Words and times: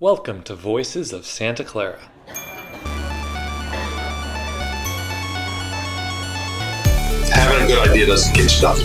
Welcome 0.00 0.44
to 0.44 0.54
Voices 0.54 1.12
of 1.12 1.26
Santa 1.26 1.64
Clara. 1.64 1.98
Having 7.34 7.64
a 7.64 7.66
good 7.66 7.88
idea 7.88 8.06
doesn't 8.06 8.32
get 8.32 8.44
you 8.44 8.48
stuff. 8.48 8.78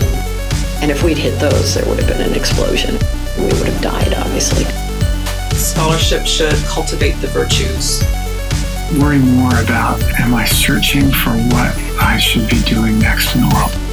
And 0.82 0.90
if 0.90 1.04
we'd 1.04 1.16
hit 1.16 1.38
those, 1.38 1.76
there 1.76 1.88
would 1.88 2.00
have 2.00 2.08
been 2.08 2.20
an 2.20 2.34
explosion. 2.34 2.98
We 3.38 3.44
would 3.44 3.68
have 3.68 3.80
died, 3.80 4.12
obviously. 4.14 4.64
Scholarship 5.56 6.26
should 6.26 6.56
cultivate 6.64 7.14
the 7.20 7.28
virtues. 7.28 8.02
Worry 9.00 9.20
more 9.20 9.56
about 9.62 10.02
am 10.18 10.34
I 10.34 10.44
searching 10.44 11.12
for 11.12 11.30
what 11.30 11.78
I 12.02 12.18
should 12.18 12.50
be 12.50 12.60
doing 12.62 12.98
next 12.98 13.36
in 13.36 13.42
the 13.42 13.54
world? 13.54 13.83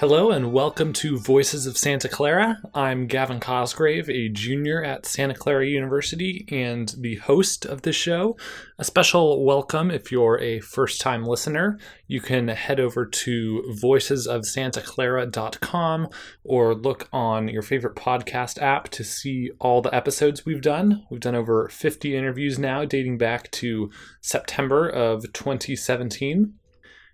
Hello 0.00 0.30
and 0.30 0.50
welcome 0.50 0.94
to 0.94 1.18
Voices 1.18 1.66
of 1.66 1.76
Santa 1.76 2.08
Clara. 2.08 2.58
I'm 2.74 3.06
Gavin 3.06 3.38
Cosgrave, 3.38 4.08
a 4.08 4.30
junior 4.30 4.82
at 4.82 5.04
Santa 5.04 5.34
Clara 5.34 5.66
University 5.66 6.46
and 6.50 6.94
the 6.96 7.16
host 7.16 7.66
of 7.66 7.82
this 7.82 7.96
show. 7.96 8.38
A 8.78 8.84
special 8.84 9.44
welcome 9.44 9.90
if 9.90 10.10
you're 10.10 10.40
a 10.40 10.60
first 10.60 11.02
time 11.02 11.26
listener. 11.26 11.78
You 12.06 12.22
can 12.22 12.48
head 12.48 12.80
over 12.80 13.04
to 13.04 13.74
voicesofsantaclara.com 13.82 16.08
or 16.44 16.74
look 16.74 17.08
on 17.12 17.48
your 17.48 17.60
favorite 17.60 17.96
podcast 17.96 18.62
app 18.62 18.88
to 18.88 19.04
see 19.04 19.50
all 19.60 19.82
the 19.82 19.94
episodes 19.94 20.46
we've 20.46 20.62
done. 20.62 21.04
We've 21.10 21.20
done 21.20 21.34
over 21.34 21.68
50 21.68 22.16
interviews 22.16 22.58
now, 22.58 22.86
dating 22.86 23.18
back 23.18 23.50
to 23.50 23.90
September 24.22 24.88
of 24.88 25.30
2017. 25.34 26.54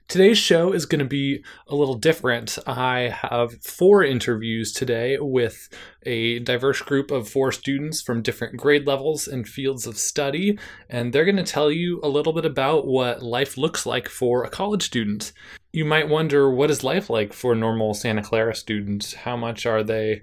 Today's 0.09 0.39
show 0.39 0.73
is 0.73 0.87
going 0.87 1.01
to 1.01 1.05
be 1.05 1.43
a 1.67 1.75
little 1.75 1.97
different. 1.97 2.61
I 2.65 3.13
have 3.29 3.61
four 3.61 4.05
interviews 4.05 4.73
today 4.73 5.19
with 5.19 5.69
a 6.05 6.39
diverse 6.39 6.81
group 6.81 7.11
of 7.11 7.29
four 7.29 7.51
students 7.51 8.03
from 8.03 8.23
different 8.23 8.57
grade 8.57 8.87
levels 8.87 9.27
and 9.27 9.49
fields 9.49 9.85
of 9.85 9.99
study, 9.99 10.61
and 10.89 11.13
they're 11.13 11.25
going 11.25 11.37
to 11.39 11.43
tell 11.43 11.73
you 11.73 11.99
a 12.05 12.09
little 12.09 12.33
bit 12.33 12.45
about 12.45 12.87
what 12.87 13.21
life 13.21 13.59
looks 13.59 13.85
like 13.85 14.09
for 14.09 14.45
a 14.45 14.49
college 14.49 14.85
student. 14.85 15.33
You 15.73 15.85
might 15.85 16.09
wonder 16.09 16.49
what 16.49 16.71
is 16.71 16.85
life 16.85 17.11
like 17.11 17.33
for 17.33 17.57
normal 17.57 17.93
Santa 17.93 18.23
Clara 18.23 18.55
students? 18.55 19.13
How 19.13 19.37
much 19.37 19.67
are 19.67 19.83
they 19.83 20.23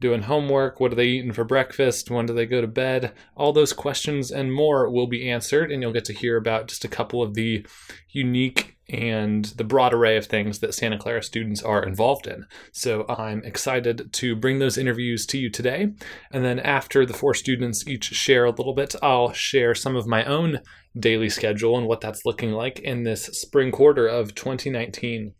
doing 0.00 0.22
homework? 0.22 0.78
What 0.78 0.92
are 0.92 0.96
they 0.96 1.08
eating 1.08 1.32
for 1.32 1.44
breakfast? 1.44 2.08
When 2.08 2.26
do 2.26 2.34
they 2.34 2.46
go 2.46 2.60
to 2.60 2.68
bed? 2.68 3.12
All 3.36 3.52
those 3.52 3.72
questions 3.72 4.30
and 4.30 4.54
more 4.54 4.88
will 4.88 5.08
be 5.08 5.28
answered, 5.28 5.72
and 5.72 5.82
you'll 5.82 5.92
get 5.92 6.04
to 6.04 6.14
hear 6.14 6.36
about 6.36 6.68
just 6.68 6.84
a 6.84 6.88
couple 6.88 7.20
of 7.20 7.34
the 7.34 7.66
unique 8.10 8.73
and 8.88 9.46
the 9.56 9.64
broad 9.64 9.94
array 9.94 10.16
of 10.16 10.26
things 10.26 10.58
that 10.58 10.74
Santa 10.74 10.98
Clara 10.98 11.22
students 11.22 11.62
are 11.62 11.82
involved 11.82 12.26
in. 12.26 12.46
So 12.72 13.06
I'm 13.08 13.42
excited 13.42 14.12
to 14.12 14.36
bring 14.36 14.58
those 14.58 14.76
interviews 14.76 15.24
to 15.26 15.38
you 15.38 15.50
today. 15.50 15.88
And 16.30 16.44
then 16.44 16.60
after 16.60 17.06
the 17.06 17.14
four 17.14 17.34
students 17.34 17.86
each 17.86 18.04
share 18.04 18.44
a 18.44 18.50
little 18.50 18.74
bit, 18.74 18.94
I'll 19.02 19.32
share 19.32 19.74
some 19.74 19.96
of 19.96 20.06
my 20.06 20.24
own 20.24 20.60
daily 20.98 21.30
schedule 21.30 21.78
and 21.78 21.86
what 21.86 22.00
that's 22.00 22.26
looking 22.26 22.52
like 22.52 22.78
in 22.80 23.04
this 23.04 23.24
spring 23.26 23.72
quarter 23.72 24.06
of 24.06 24.34
2019. 24.34 25.32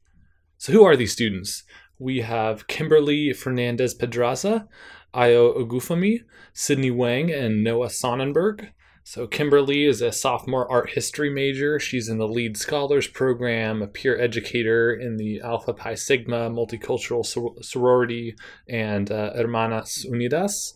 So, 0.56 0.72
who 0.72 0.84
are 0.84 0.96
these 0.96 1.12
students? 1.12 1.64
We 1.98 2.22
have 2.22 2.66
Kimberly 2.66 3.32
Fernandez 3.32 3.94
Pedraza, 3.94 4.66
Ayo 5.14 5.56
Ogufami, 5.56 6.20
Sydney 6.52 6.90
Wang, 6.90 7.30
and 7.30 7.62
Noah 7.62 7.90
Sonnenberg. 7.90 8.72
So, 9.06 9.26
Kimberly 9.26 9.84
is 9.84 10.00
a 10.00 10.10
sophomore 10.10 10.70
art 10.72 10.90
history 10.90 11.28
major. 11.28 11.78
She's 11.78 12.08
in 12.08 12.16
the 12.16 12.26
Lead 12.26 12.56
Scholars 12.56 13.06
Program, 13.06 13.82
a 13.82 13.86
peer 13.86 14.18
educator 14.18 14.94
in 14.94 15.18
the 15.18 15.42
Alpha 15.42 15.74
Pi 15.74 15.94
Sigma 15.94 16.48
Multicultural 16.48 17.22
Sorority 17.62 18.34
and 18.66 19.12
uh, 19.12 19.34
Hermanas 19.34 20.06
Unidas. 20.10 20.72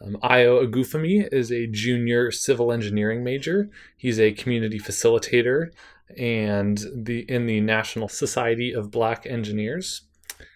Um, 0.00 0.16
Agufami 0.22 1.28
is 1.30 1.52
a 1.52 1.66
junior 1.66 2.30
civil 2.30 2.72
engineering 2.72 3.22
major. 3.22 3.68
He's 3.94 4.18
a 4.18 4.32
community 4.32 4.78
facilitator 4.78 5.70
and 6.16 6.82
the 6.94 7.30
in 7.30 7.44
the 7.44 7.60
National 7.60 8.08
Society 8.08 8.72
of 8.72 8.90
Black 8.90 9.26
Engineers. 9.26 10.00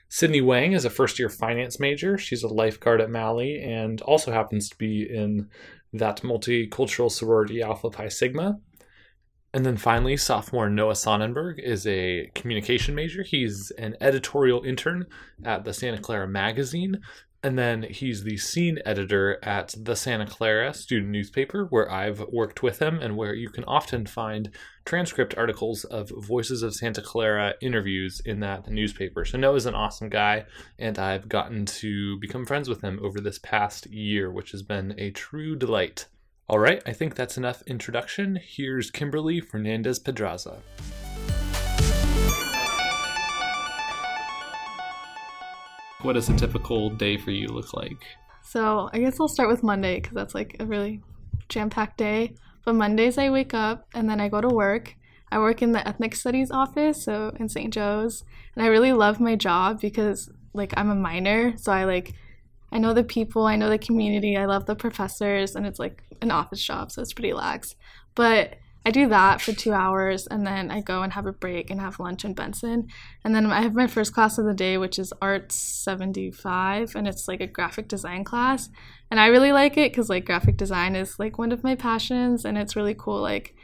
Sydney 0.09 0.41
Wang 0.41 0.73
is 0.73 0.85
a 0.85 0.91
first 0.91 1.19
year 1.19 1.29
finance 1.29 1.79
major. 1.79 2.19
She's 2.19 2.43
a 2.43 2.49
lifeguard 2.49 3.01
at 3.01 3.11
Malley 3.11 3.63
and 3.63 4.01
also 4.01 4.33
happens 4.33 4.69
to 4.71 4.77
be 4.77 5.03
in 5.03 5.49
that 5.93 6.23
multicultural 6.23 7.11
sorority 7.11 7.63
Alpha 7.63 7.91
Pi 7.91 8.09
Sigma. 8.09 8.59
And 9.53 9.67
then 9.67 9.77
finally, 9.77 10.17
sophomore 10.17 10.71
Noah 10.71 10.95
Sonnenberg 10.95 11.59
is 11.59 11.87
a 11.87 12.31
communication 12.35 12.95
major. 12.95 13.25
He's 13.25 13.73
an 13.73 13.97
editorial 14.01 14.63
intern 14.63 15.07
at 15.45 15.65
the 15.65 15.75
Santa 15.75 15.99
Clara 15.99 16.29
Magazine. 16.29 17.01
And 17.43 17.59
then 17.59 17.85
he's 17.85 18.23
the 18.23 18.37
scene 18.37 18.81
editor 18.85 19.39
at 19.43 19.75
the 19.75 19.97
Santa 19.97 20.27
Clara 20.27 20.75
student 20.75 21.11
newspaper, 21.11 21.65
where 21.71 21.91
I've 21.91 22.21
worked 22.31 22.63
with 22.63 22.81
him 22.83 22.99
and 22.99 23.17
where 23.17 23.33
you 23.33 23.49
can 23.49 23.65
often 23.65 24.05
find 24.05 24.51
transcript 24.85 25.35
articles 25.39 25.85
of 25.85 26.13
Voices 26.15 26.63
of 26.63 26.75
Santa 26.75 27.01
Clara 27.01 27.55
interviews 27.63 28.21
in 28.27 28.41
that 28.41 28.69
newspaper. 28.69 29.25
So 29.25 29.39
Noah's 29.39 29.65
an 29.65 29.75
awesome 29.75 30.11
guy, 30.11 30.45
and 30.79 30.99
I've 30.99 31.31
gotten 31.31 31.65
to 31.67 32.19
become 32.19 32.45
friends 32.45 32.69
with 32.69 32.83
him 32.83 33.01
over 33.03 33.23
this 33.23 33.39
past 33.39 33.87
year, 33.87 34.31
which 34.31 34.51
has 34.51 34.63
been 34.63 34.95
a 34.99 35.11
true 35.11 35.57
delight. 35.57 36.09
All 36.47 36.59
right, 36.59 36.83
I 36.85 36.93
think 36.93 37.15
that's 37.15 37.39
enough 37.39 37.63
introduction. 37.67 38.39
Here's 38.43 38.91
Kimberly 38.91 39.41
Fernandez 39.41 39.99
Pedraza. 39.99 40.59
What 46.03 46.15
does 46.15 46.29
a 46.31 46.37
typical 46.37 46.91
day 46.91 47.19
for 47.19 47.31
you 47.31 47.49
look 47.49 47.75
like? 47.75 47.99
So 48.43 48.89
I 48.93 48.99
guess 48.99 49.21
I'll 49.21 49.29
start 49.29 49.51
with 49.51 49.63
Monday 49.63 50.01
because 50.01 50.15
that's 50.15 50.35
like 50.35 50.57
a 50.59 50.65
really 50.65 51.03
jam-packed 51.49 51.99
day. 51.99 52.35
But 52.65 52.75
Mondays 52.75 53.19
I 53.19 53.31
wake 53.31 53.55
up 53.55 53.87
and 53.95 54.09
then 54.09 54.21
I 54.21 54.29
go 54.29 54.41
to 54.41 54.49
work. 54.49 54.97
I 55.31 55.39
work 55.39 55.63
in 55.63 55.73
the 55.73 55.87
ethnic 55.87 56.17
studies 56.17 56.51
office, 56.51 57.05
so 57.05 57.33
in 57.39 57.49
St. 57.49 57.73
Joe's, 57.73 58.25
and 58.55 58.65
I 58.65 58.69
really 58.69 58.93
love 58.93 59.21
my 59.21 59.37
job 59.37 59.81
because 59.81 60.31
like 60.55 60.75
I'm 60.77 60.91
a 60.91 60.95
minor, 60.95 61.57
so 61.57 61.71
I 61.71 61.85
like 61.85 62.15
I 62.73 62.79
know 62.79 62.95
the 62.95 63.05
people, 63.05 63.47
I 63.47 63.57
know 63.57 63.69
the 63.69 63.79
community, 63.79 64.37
I 64.37 64.47
love 64.47 64.67
the 64.67 64.75
professors, 64.75 65.55
and 65.55 65.67
it's 65.67 65.79
like 65.79 66.03
an 66.23 66.31
office 66.31 66.65
job, 66.65 66.91
so 66.91 67.03
it's 67.03 67.13
pretty 67.13 67.33
lax. 67.33 67.77
But 68.15 68.57
I 68.85 68.91
do 68.91 69.09
that 69.09 69.43
for 69.43 69.53
two 69.53 69.73
hours 69.73 70.27
and 70.27 70.47
then 70.47 70.71
I 70.71 70.81
go 70.81 71.03
and 71.03 71.13
have 71.13 71.27
a 71.27 71.33
break 71.33 71.71
and 71.71 71.81
have 71.81 72.01
lunch 72.01 72.25
in 72.25 72.33
Benson. 72.33 72.89
And 73.25 73.35
then 73.35 73.47
I 73.47 73.61
have 73.61 73.75
my 73.75 73.87
first 73.87 74.15
class 74.15 74.39
of 74.39 74.47
the 74.47 74.55
day, 74.55 74.79
which 74.79 74.99
is 74.99 75.13
Art 75.21 75.53
75, 75.53 76.97
and 76.97 77.07
it's 77.07 77.29
like 77.29 77.43
a 77.43 77.47
graphic 77.47 77.89
design 77.89 78.25
class. 78.25 78.71
And 79.11 79.21
I 79.21 79.27
really 79.27 79.53
like 79.53 79.77
it 79.77 79.93
because 79.93 80.09
like 80.09 80.25
graphic 80.25 80.57
design 80.57 80.97
is 80.97 81.19
like 81.19 81.39
one 81.39 81.53
of 81.53 81.63
my 81.63 81.75
passions 81.75 82.47
and 82.47 82.57
it's 82.57 82.75
really 82.77 82.95
cool, 82.95 83.21
like 83.21 83.55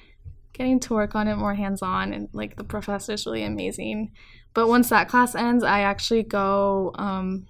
getting 0.52 0.80
to 0.80 0.94
work 0.94 1.14
on 1.14 1.28
it 1.28 1.36
more 1.36 1.54
hands 1.54 1.80
on. 1.80 2.12
And 2.12 2.28
like 2.34 2.56
the 2.56 2.64
professor 2.64 3.14
is 3.14 3.24
really 3.24 3.44
amazing. 3.44 4.12
But 4.52 4.68
once 4.68 4.90
that 4.90 5.08
class 5.08 5.34
ends, 5.34 5.64
I 5.64 5.80
actually 5.80 6.24
go 6.24 6.92
um, 6.98 7.46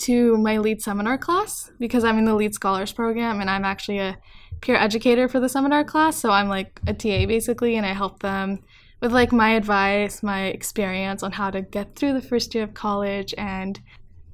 to 0.00 0.36
my 0.38 0.58
lead 0.58 0.82
seminar 0.82 1.18
class 1.18 1.70
because 1.78 2.04
I'm 2.04 2.18
in 2.18 2.24
the 2.24 2.34
lead 2.34 2.54
scholars 2.54 2.92
program 2.92 3.40
and 3.40 3.48
I'm 3.48 3.64
actually 3.64 3.98
a 3.98 4.18
peer 4.60 4.76
educator 4.76 5.28
for 5.28 5.40
the 5.40 5.48
seminar 5.48 5.84
class. 5.84 6.16
So 6.16 6.30
I'm 6.30 6.48
like 6.48 6.80
a 6.86 6.92
TA 6.92 7.26
basically, 7.26 7.76
and 7.76 7.86
I 7.86 7.92
help 7.92 8.20
them 8.20 8.60
with 9.00 9.12
like 9.12 9.32
my 9.32 9.50
advice, 9.50 10.22
my 10.22 10.46
experience 10.46 11.22
on 11.22 11.32
how 11.32 11.50
to 11.50 11.62
get 11.62 11.96
through 11.96 12.12
the 12.12 12.22
first 12.22 12.54
year 12.54 12.64
of 12.64 12.74
college 12.74 13.34
and 13.38 13.80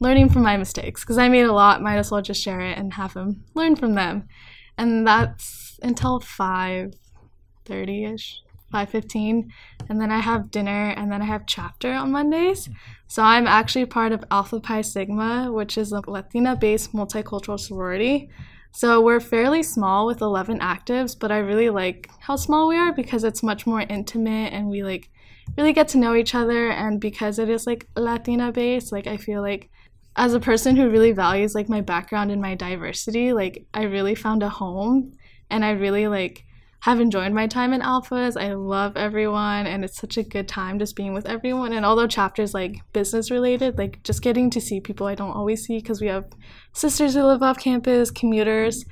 learning 0.00 0.28
from 0.28 0.42
my 0.42 0.56
mistakes 0.56 1.02
because 1.02 1.18
I 1.18 1.28
made 1.28 1.44
a 1.44 1.52
lot. 1.52 1.82
Might 1.82 1.98
as 1.98 2.10
well 2.10 2.22
just 2.22 2.42
share 2.42 2.60
it 2.60 2.76
and 2.78 2.94
have 2.94 3.14
them 3.14 3.44
learn 3.54 3.76
from 3.76 3.94
them. 3.94 4.28
And 4.76 5.06
that's 5.06 5.78
until 5.82 6.20
5:30 6.20 8.14
ish. 8.14 8.40
5:15 8.72 9.48
and 9.88 10.00
then 10.00 10.10
I 10.10 10.18
have 10.20 10.50
dinner 10.50 10.90
and 10.90 11.10
then 11.10 11.22
I 11.22 11.26
have 11.26 11.46
chapter 11.46 11.92
on 11.92 12.12
Mondays. 12.12 12.68
So 13.06 13.22
I'm 13.22 13.46
actually 13.46 13.86
part 13.86 14.12
of 14.12 14.24
Alpha 14.30 14.60
Pi 14.60 14.80
Sigma, 14.82 15.52
which 15.52 15.78
is 15.78 15.92
a 15.92 16.02
Latina-based 16.06 16.92
multicultural 16.92 17.58
sorority. 17.58 18.28
So 18.72 19.00
we're 19.00 19.20
fairly 19.20 19.62
small 19.62 20.06
with 20.06 20.20
11 20.20 20.58
actives, 20.60 21.18
but 21.18 21.32
I 21.32 21.38
really 21.38 21.70
like 21.70 22.10
how 22.20 22.36
small 22.36 22.68
we 22.68 22.76
are 22.76 22.92
because 22.92 23.24
it's 23.24 23.42
much 23.42 23.66
more 23.66 23.80
intimate 23.80 24.52
and 24.52 24.68
we 24.68 24.82
like 24.82 25.08
really 25.56 25.72
get 25.72 25.88
to 25.88 25.98
know 25.98 26.14
each 26.14 26.34
other 26.34 26.70
and 26.70 27.00
because 27.00 27.38
it 27.38 27.48
is 27.48 27.66
like 27.66 27.86
Latina 27.96 28.52
based, 28.52 28.92
like 28.92 29.06
I 29.06 29.16
feel 29.16 29.40
like 29.40 29.70
as 30.16 30.34
a 30.34 30.40
person 30.40 30.76
who 30.76 30.90
really 30.90 31.12
values 31.12 31.54
like 31.54 31.68
my 31.68 31.80
background 31.80 32.30
and 32.30 32.42
my 32.42 32.54
diversity, 32.54 33.32
like 33.32 33.66
I 33.72 33.84
really 33.84 34.14
found 34.14 34.42
a 34.42 34.48
home 34.48 35.12
and 35.50 35.64
I 35.64 35.70
really 35.70 36.08
like 36.08 36.45
have 36.86 37.00
enjoyed 37.00 37.32
my 37.32 37.48
time 37.48 37.72
in 37.72 37.80
alphas. 37.80 38.40
I 38.40 38.52
love 38.52 38.96
everyone 38.96 39.66
and 39.66 39.84
it's 39.84 39.96
such 39.96 40.16
a 40.18 40.22
good 40.22 40.46
time 40.46 40.78
just 40.78 40.94
being 40.94 41.14
with 41.14 41.26
everyone. 41.26 41.72
And 41.72 41.84
although 41.84 42.06
chapters 42.06 42.54
like 42.54 42.76
business 42.92 43.28
related, 43.28 43.76
like 43.76 44.00
just 44.04 44.22
getting 44.22 44.50
to 44.50 44.60
see 44.60 44.78
people 44.78 45.08
I 45.08 45.16
don't 45.16 45.32
always 45.32 45.64
see 45.64 45.78
because 45.78 46.00
we 46.00 46.06
have 46.06 46.28
sisters 46.74 47.14
who 47.14 47.24
live 47.24 47.42
off 47.42 47.58
campus, 47.58 48.12
commuters. 48.12 48.84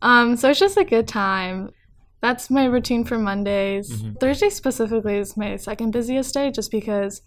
Um, 0.00 0.34
so 0.34 0.48
it's 0.48 0.60
just 0.60 0.78
a 0.78 0.84
good 0.84 1.06
time. 1.06 1.68
That's 2.22 2.48
my 2.48 2.64
routine 2.64 3.04
for 3.04 3.18
Mondays. 3.18 3.90
Mm-hmm. 3.90 4.14
Thursday 4.14 4.48
specifically 4.48 5.18
is 5.18 5.36
my 5.36 5.56
second 5.56 5.90
busiest 5.90 6.32
day 6.32 6.50
just 6.50 6.70
because 6.70 7.20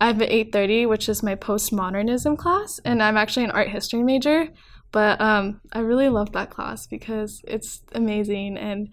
I 0.00 0.06
have 0.06 0.20
an 0.20 0.28
8:30, 0.28 0.88
which 0.88 1.08
is 1.08 1.24
my 1.24 1.34
postmodernism 1.34 2.38
class, 2.38 2.78
and 2.84 3.02
I'm 3.02 3.16
actually 3.16 3.46
an 3.46 3.50
art 3.50 3.70
history 3.70 4.04
major. 4.04 4.46
But 4.92 5.20
um, 5.20 5.60
I 5.72 5.80
really 5.80 6.08
love 6.08 6.30
that 6.32 6.50
class 6.50 6.86
because 6.86 7.42
it's 7.48 7.82
amazing 7.94 8.58
and 8.58 8.90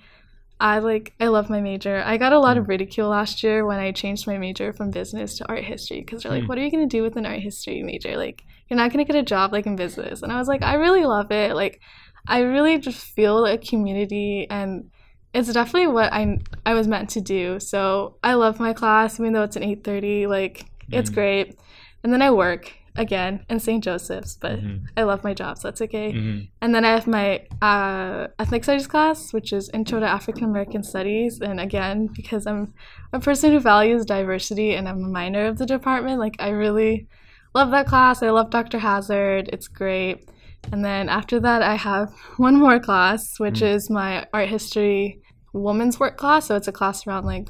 I 0.59 0.79
like 0.79 1.13
I 1.19 1.27
love 1.27 1.49
my 1.49 1.59
major. 1.59 2.01
I 2.05 2.17
got 2.17 2.31
a 2.33 2.39
lot 2.39 2.57
of 2.57 2.67
ridicule 2.69 3.09
last 3.09 3.43
year 3.43 3.65
when 3.65 3.79
I 3.79 3.91
changed 3.91 4.27
my 4.27 4.37
major 4.37 4.71
from 4.71 4.91
business 4.91 5.37
to 5.37 5.47
art 5.49 5.63
history 5.63 5.99
because 5.99 6.23
they're 6.23 6.31
like, 6.31 6.43
Mm. 6.43 6.47
"What 6.49 6.57
are 6.57 6.61
you 6.63 6.71
gonna 6.71 6.87
do 6.87 7.03
with 7.03 7.17
an 7.17 7.25
art 7.25 7.39
history 7.39 7.83
major? 7.83 8.15
Like, 8.15 8.43
you're 8.69 8.77
not 8.77 8.91
gonna 8.91 9.03
get 9.03 9.15
a 9.15 9.23
job 9.23 9.51
like 9.51 9.65
in 9.65 9.75
business." 9.75 10.21
And 10.21 10.31
I 10.31 10.37
was 10.37 10.47
like, 10.47 10.63
"I 10.63 10.75
really 10.75 11.03
love 11.05 11.31
it. 11.31 11.53
Like, 11.55 11.81
I 12.27 12.39
really 12.41 12.77
just 12.77 13.05
feel 13.15 13.45
a 13.45 13.57
community, 13.57 14.47
and 14.49 14.85
it's 15.33 15.51
definitely 15.51 15.87
what 15.87 16.13
I 16.13 16.37
I 16.65 16.73
was 16.75 16.87
meant 16.87 17.09
to 17.11 17.21
do. 17.21 17.59
So 17.59 18.17
I 18.23 18.35
love 18.35 18.59
my 18.59 18.73
class, 18.73 19.19
even 19.19 19.33
though 19.33 19.43
it's 19.43 19.55
an 19.57 19.63
eight 19.63 19.83
thirty. 19.83 20.27
Like, 20.27 20.65
it's 20.91 21.09
Mhm. 21.09 21.13
great. 21.15 21.59
And 22.03 22.13
then 22.13 22.21
I 22.21 22.31
work 22.31 22.71
again 22.95 23.43
in 23.49 23.59
St. 23.59 23.83
Joseph's, 23.83 24.37
but 24.39 24.59
Mhm. 24.59 24.85
I 24.95 25.03
love 25.03 25.23
my 25.23 25.33
job, 25.33 25.57
so 25.57 25.67
that's 25.67 25.81
okay. 25.81 26.13
Mhm. 26.13 26.47
And 26.61 26.75
then 26.75 26.85
I 26.85 26.89
have 26.91 27.07
my 27.07 27.41
uh, 27.61 28.27
ethnic 28.39 28.63
studies 28.63 28.87
class, 28.87 29.33
which 29.33 29.51
is 29.51 29.69
Intro 29.73 29.99
to 29.99 30.05
African 30.07 30.43
American 30.45 30.83
Studies. 30.83 31.39
And 31.41 31.59
again, 31.59 32.07
because 32.13 32.45
I'm 32.45 32.73
a 33.11 33.19
person 33.19 33.51
who 33.51 33.59
values 33.59 34.05
diversity 34.05 34.75
and 34.75 34.87
I'm 34.87 35.03
a 35.03 35.07
minor 35.07 35.45
of 35.47 35.57
the 35.57 35.65
department, 35.65 36.19
like 36.19 36.35
I 36.39 36.49
really 36.49 37.07
love 37.55 37.71
that 37.71 37.87
class. 37.87 38.21
I 38.21 38.29
love 38.29 38.49
Dr. 38.51 38.79
Hazard. 38.79 39.49
It's 39.53 39.67
great. 39.67 40.29
And 40.71 40.83
then 40.85 41.09
after 41.09 41.39
that, 41.39 41.61
I 41.61 41.75
have 41.75 42.09
one 42.37 42.55
more 42.59 42.79
class, 42.79 43.39
which 43.39 43.59
Mm. 43.61 43.73
is 43.75 43.89
my 43.89 44.25
art 44.33 44.49
history 44.49 45.19
woman's 45.53 45.99
work 45.99 46.17
class. 46.17 46.45
So 46.47 46.55
it's 46.55 46.67
a 46.67 46.71
class 46.71 47.05
around 47.05 47.25
like 47.25 47.47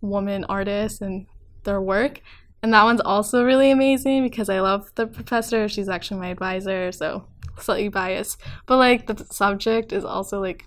women 0.00 0.44
artists 0.48 1.00
and 1.00 1.26
their 1.64 1.80
work. 1.80 2.20
And 2.62 2.72
that 2.72 2.84
one's 2.84 3.00
also 3.00 3.44
really 3.44 3.70
amazing 3.70 4.22
because 4.22 4.48
I 4.48 4.60
love 4.60 4.92
the 4.94 5.06
professor. 5.06 5.68
She's 5.68 5.88
actually 5.88 6.20
my 6.20 6.28
advisor, 6.28 6.92
so 6.92 7.26
slightly 7.58 7.88
biased. 7.88 8.40
But 8.66 8.76
like 8.76 9.06
the 9.06 9.24
subject 9.30 9.92
is 9.92 10.04
also 10.04 10.40
like 10.40 10.64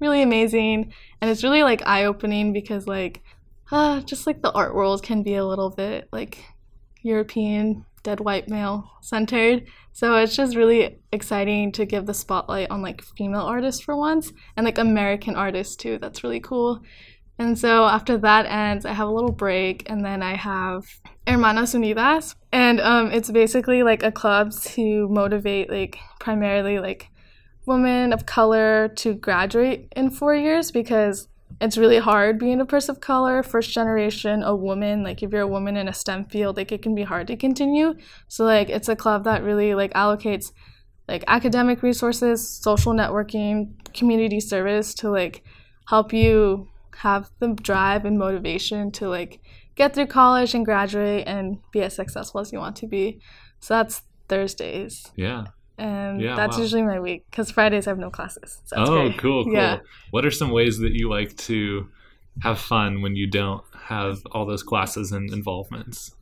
really 0.00 0.22
amazing 0.22 0.92
and 1.20 1.30
it's 1.30 1.42
really 1.42 1.62
like 1.62 1.86
eye 1.86 2.04
opening 2.04 2.52
because 2.52 2.86
like 2.86 3.22
uh, 3.72 4.00
just 4.02 4.26
like 4.26 4.42
the 4.42 4.52
art 4.52 4.74
world 4.74 5.02
can 5.02 5.22
be 5.22 5.34
a 5.34 5.44
little 5.44 5.70
bit 5.70 6.08
like 6.12 6.44
European 7.02 7.84
dead 8.02 8.20
white 8.20 8.48
male 8.48 8.88
centered. 9.00 9.66
So 9.92 10.14
it's 10.16 10.36
just 10.36 10.56
really 10.56 11.00
exciting 11.10 11.72
to 11.72 11.84
give 11.84 12.06
the 12.06 12.14
spotlight 12.14 12.70
on 12.70 12.80
like 12.80 13.02
female 13.02 13.42
artists 13.42 13.82
for 13.82 13.96
once 13.96 14.32
and 14.56 14.64
like 14.64 14.78
American 14.78 15.34
artists 15.34 15.74
too. 15.74 15.98
That's 15.98 16.22
really 16.22 16.40
cool. 16.40 16.82
And 17.38 17.58
so 17.58 17.84
after 17.84 18.16
that 18.18 18.46
ends, 18.46 18.86
I 18.86 18.92
have 18.92 19.08
a 19.08 19.12
little 19.12 19.32
break, 19.32 19.88
and 19.90 20.04
then 20.04 20.22
I 20.22 20.36
have 20.36 20.84
Hermanas 21.26 21.74
Unidas, 21.74 22.34
and 22.50 22.80
um, 22.80 23.10
it's 23.10 23.30
basically 23.30 23.82
like 23.82 24.02
a 24.02 24.12
club 24.12 24.52
to 24.52 25.08
motivate 25.08 25.68
like 25.68 25.98
primarily 26.18 26.78
like 26.78 27.10
women 27.66 28.12
of 28.12 28.24
color 28.24 28.88
to 28.96 29.14
graduate 29.14 29.92
in 29.94 30.08
four 30.08 30.34
years 30.34 30.70
because 30.70 31.28
it's 31.60 31.76
really 31.78 31.98
hard 31.98 32.38
being 32.38 32.60
a 32.60 32.66
person 32.66 32.94
of 32.94 33.00
color, 33.00 33.42
first 33.42 33.70
generation, 33.70 34.42
a 34.42 34.54
woman. 34.54 35.02
Like 35.02 35.22
if 35.22 35.32
you're 35.32 35.42
a 35.42 35.46
woman 35.46 35.76
in 35.76 35.88
a 35.88 35.92
STEM 35.92 36.26
field, 36.26 36.56
like 36.56 36.72
it 36.72 36.82
can 36.82 36.94
be 36.94 37.02
hard 37.02 37.26
to 37.28 37.36
continue. 37.36 37.94
So 38.28 38.44
like 38.44 38.68
it's 38.68 38.88
a 38.88 38.96
club 38.96 39.24
that 39.24 39.42
really 39.42 39.74
like 39.74 39.92
allocates 39.94 40.52
like 41.08 41.24
academic 41.28 41.82
resources, 41.82 42.48
social 42.48 42.92
networking, 42.92 43.72
community 43.94 44.40
service 44.40 44.94
to 44.94 45.10
like 45.10 45.44
help 45.88 46.12
you 46.12 46.68
have 46.98 47.30
the 47.38 47.48
drive 47.54 48.04
and 48.04 48.18
motivation 48.18 48.90
to 48.92 49.08
like 49.08 49.40
get 49.74 49.94
through 49.94 50.06
college 50.06 50.54
and 50.54 50.64
graduate 50.64 51.24
and 51.26 51.58
be 51.72 51.82
as 51.82 51.94
successful 51.94 52.40
as 52.40 52.52
you 52.52 52.58
want 52.58 52.76
to 52.76 52.86
be. 52.86 53.20
So 53.60 53.74
that's 53.74 54.02
Thursdays. 54.28 55.06
Yeah. 55.16 55.44
And 55.78 56.20
Yeah, 56.20 56.34
that's 56.36 56.56
wow. 56.56 56.62
usually 56.62 56.82
my 56.82 56.98
week 57.00 57.26
because 57.30 57.50
Fridays 57.50 57.86
I 57.86 57.90
have 57.90 57.98
no 57.98 58.10
classes. 58.10 58.62
So 58.64 58.76
oh, 58.78 59.08
great. 59.08 59.18
cool, 59.18 59.44
cool. 59.44 59.52
Yeah. 59.52 59.80
What 60.10 60.24
are 60.24 60.30
some 60.30 60.50
ways 60.50 60.78
that 60.78 60.92
you 60.92 61.10
like 61.10 61.36
to 61.38 61.88
have 62.42 62.58
fun 62.58 63.02
when 63.02 63.14
you 63.16 63.26
don't 63.26 63.62
have 63.84 64.22
all 64.32 64.46
those 64.46 64.62
classes 64.62 65.12
and 65.12 65.32
involvements? 65.32 66.14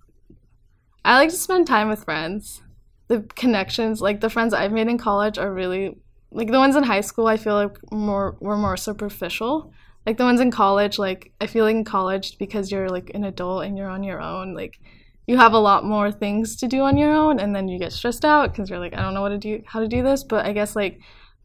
I 1.05 1.17
like 1.17 1.31
to 1.31 1.37
spend 1.37 1.67
time 1.67 1.89
with 1.89 2.05
friends. 2.05 2.63
The 3.09 3.21
connections, 3.37 4.01
like 4.01 4.21
the 4.21 4.31
friends 4.31 4.55
I've 4.55 4.73
made 4.73 4.89
in 4.89 4.99
college, 4.99 5.39
are 5.39 5.53
really 5.53 5.97
like 6.31 6.51
the 6.51 6.59
ones 6.59 6.75
in 6.75 6.83
high 6.83 7.03
school. 7.03 7.27
I 7.27 7.37
feel 7.37 7.55
like 7.55 7.77
more 7.93 8.37
were 8.41 8.57
more 8.57 8.77
superficial. 8.77 9.73
Like 10.07 10.19
the 10.19 10.25
ones 10.25 10.41
in 10.41 10.51
college, 10.51 10.99
like 10.99 11.33
I 11.41 11.47
feel 11.47 11.65
like 11.65 11.77
in 11.77 11.85
college 11.85 12.39
because 12.39 12.71
you're 12.71 12.89
like 12.89 13.11
an 13.15 13.25
adult 13.25 13.65
and 13.65 13.77
you're 13.77 13.89
on 13.89 14.03
your 14.03 14.21
own. 14.21 14.55
Like 14.55 14.79
you 15.27 15.37
have 15.39 15.53
a 15.53 15.59
lot 15.59 15.85
more 15.85 16.13
things 16.13 16.57
to 16.57 16.69
do 16.69 16.83
on 16.83 16.97
your 16.97 17.13
own, 17.13 17.41
and 17.41 17.55
then 17.55 17.69
you 17.69 17.79
get 17.79 17.93
stressed 17.93 18.25
out 18.25 18.53
because 18.53 18.69
you're 18.69 18.79
like 18.79 18.95
I 18.95 19.03
don't 19.03 19.15
know 19.15 19.23
what 19.23 19.31
to 19.31 19.39
do, 19.39 19.63
how 19.67 19.81
to 19.81 19.89
do 19.89 20.03
this. 20.03 20.25
But 20.25 20.45
I 20.45 20.53
guess 20.53 20.77
like 20.77 21.01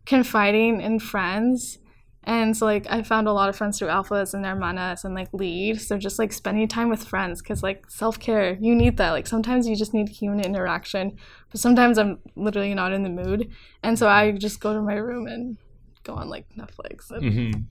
confiding 0.06 0.82
in 0.82 1.00
friends 1.00 1.80
and 2.24 2.56
so 2.56 2.66
like 2.66 2.86
I 2.90 3.02
found 3.02 3.28
a 3.28 3.34
lot 3.34 3.50
of 3.50 3.56
friends 3.56 3.80
through 3.80 3.88
alphas 3.88 4.34
and 4.34 4.46
hermanas 4.46 5.04
and 5.04 5.16
like 5.16 5.30
lead. 5.34 5.82
So 5.82 5.98
just 5.98 6.20
like 6.20 6.34
spending 6.34 6.68
time 6.68 6.90
with 6.90 7.04
friends 7.04 7.42
because 7.42 7.64
like 7.64 7.90
self 7.90 8.20
care, 8.20 8.58
you 8.60 8.76
need 8.76 8.98
that. 8.98 9.12
Like 9.12 9.26
sometimes 9.26 9.68
you 9.68 9.76
just 9.76 9.94
need 9.94 10.10
human 10.10 10.42
interaction, 10.42 11.18
but 11.50 11.60
sometimes 11.60 11.98
I'm 11.98 12.20
literally 12.36 12.74
not 12.74 12.94
in 12.94 13.04
the 13.04 13.10
mood, 13.10 13.50
and 13.84 13.98
so 13.98 14.08
I 14.08 14.32
just 14.32 14.60
go 14.60 14.74
to 14.74 14.82
my 14.82 14.96
room 14.96 15.28
and 15.28 15.58
go 16.04 16.14
on 16.14 16.30
like 16.30 16.46
Netflix 16.56 17.10
and 17.10 17.24
Mm-hmm. 17.24 17.62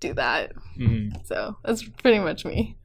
Do 0.00 0.14
that. 0.14 0.52
hmm 0.76 1.08
So 1.24 1.56
that's 1.64 1.82
pretty 1.82 2.18
much 2.18 2.44
me. 2.44 2.76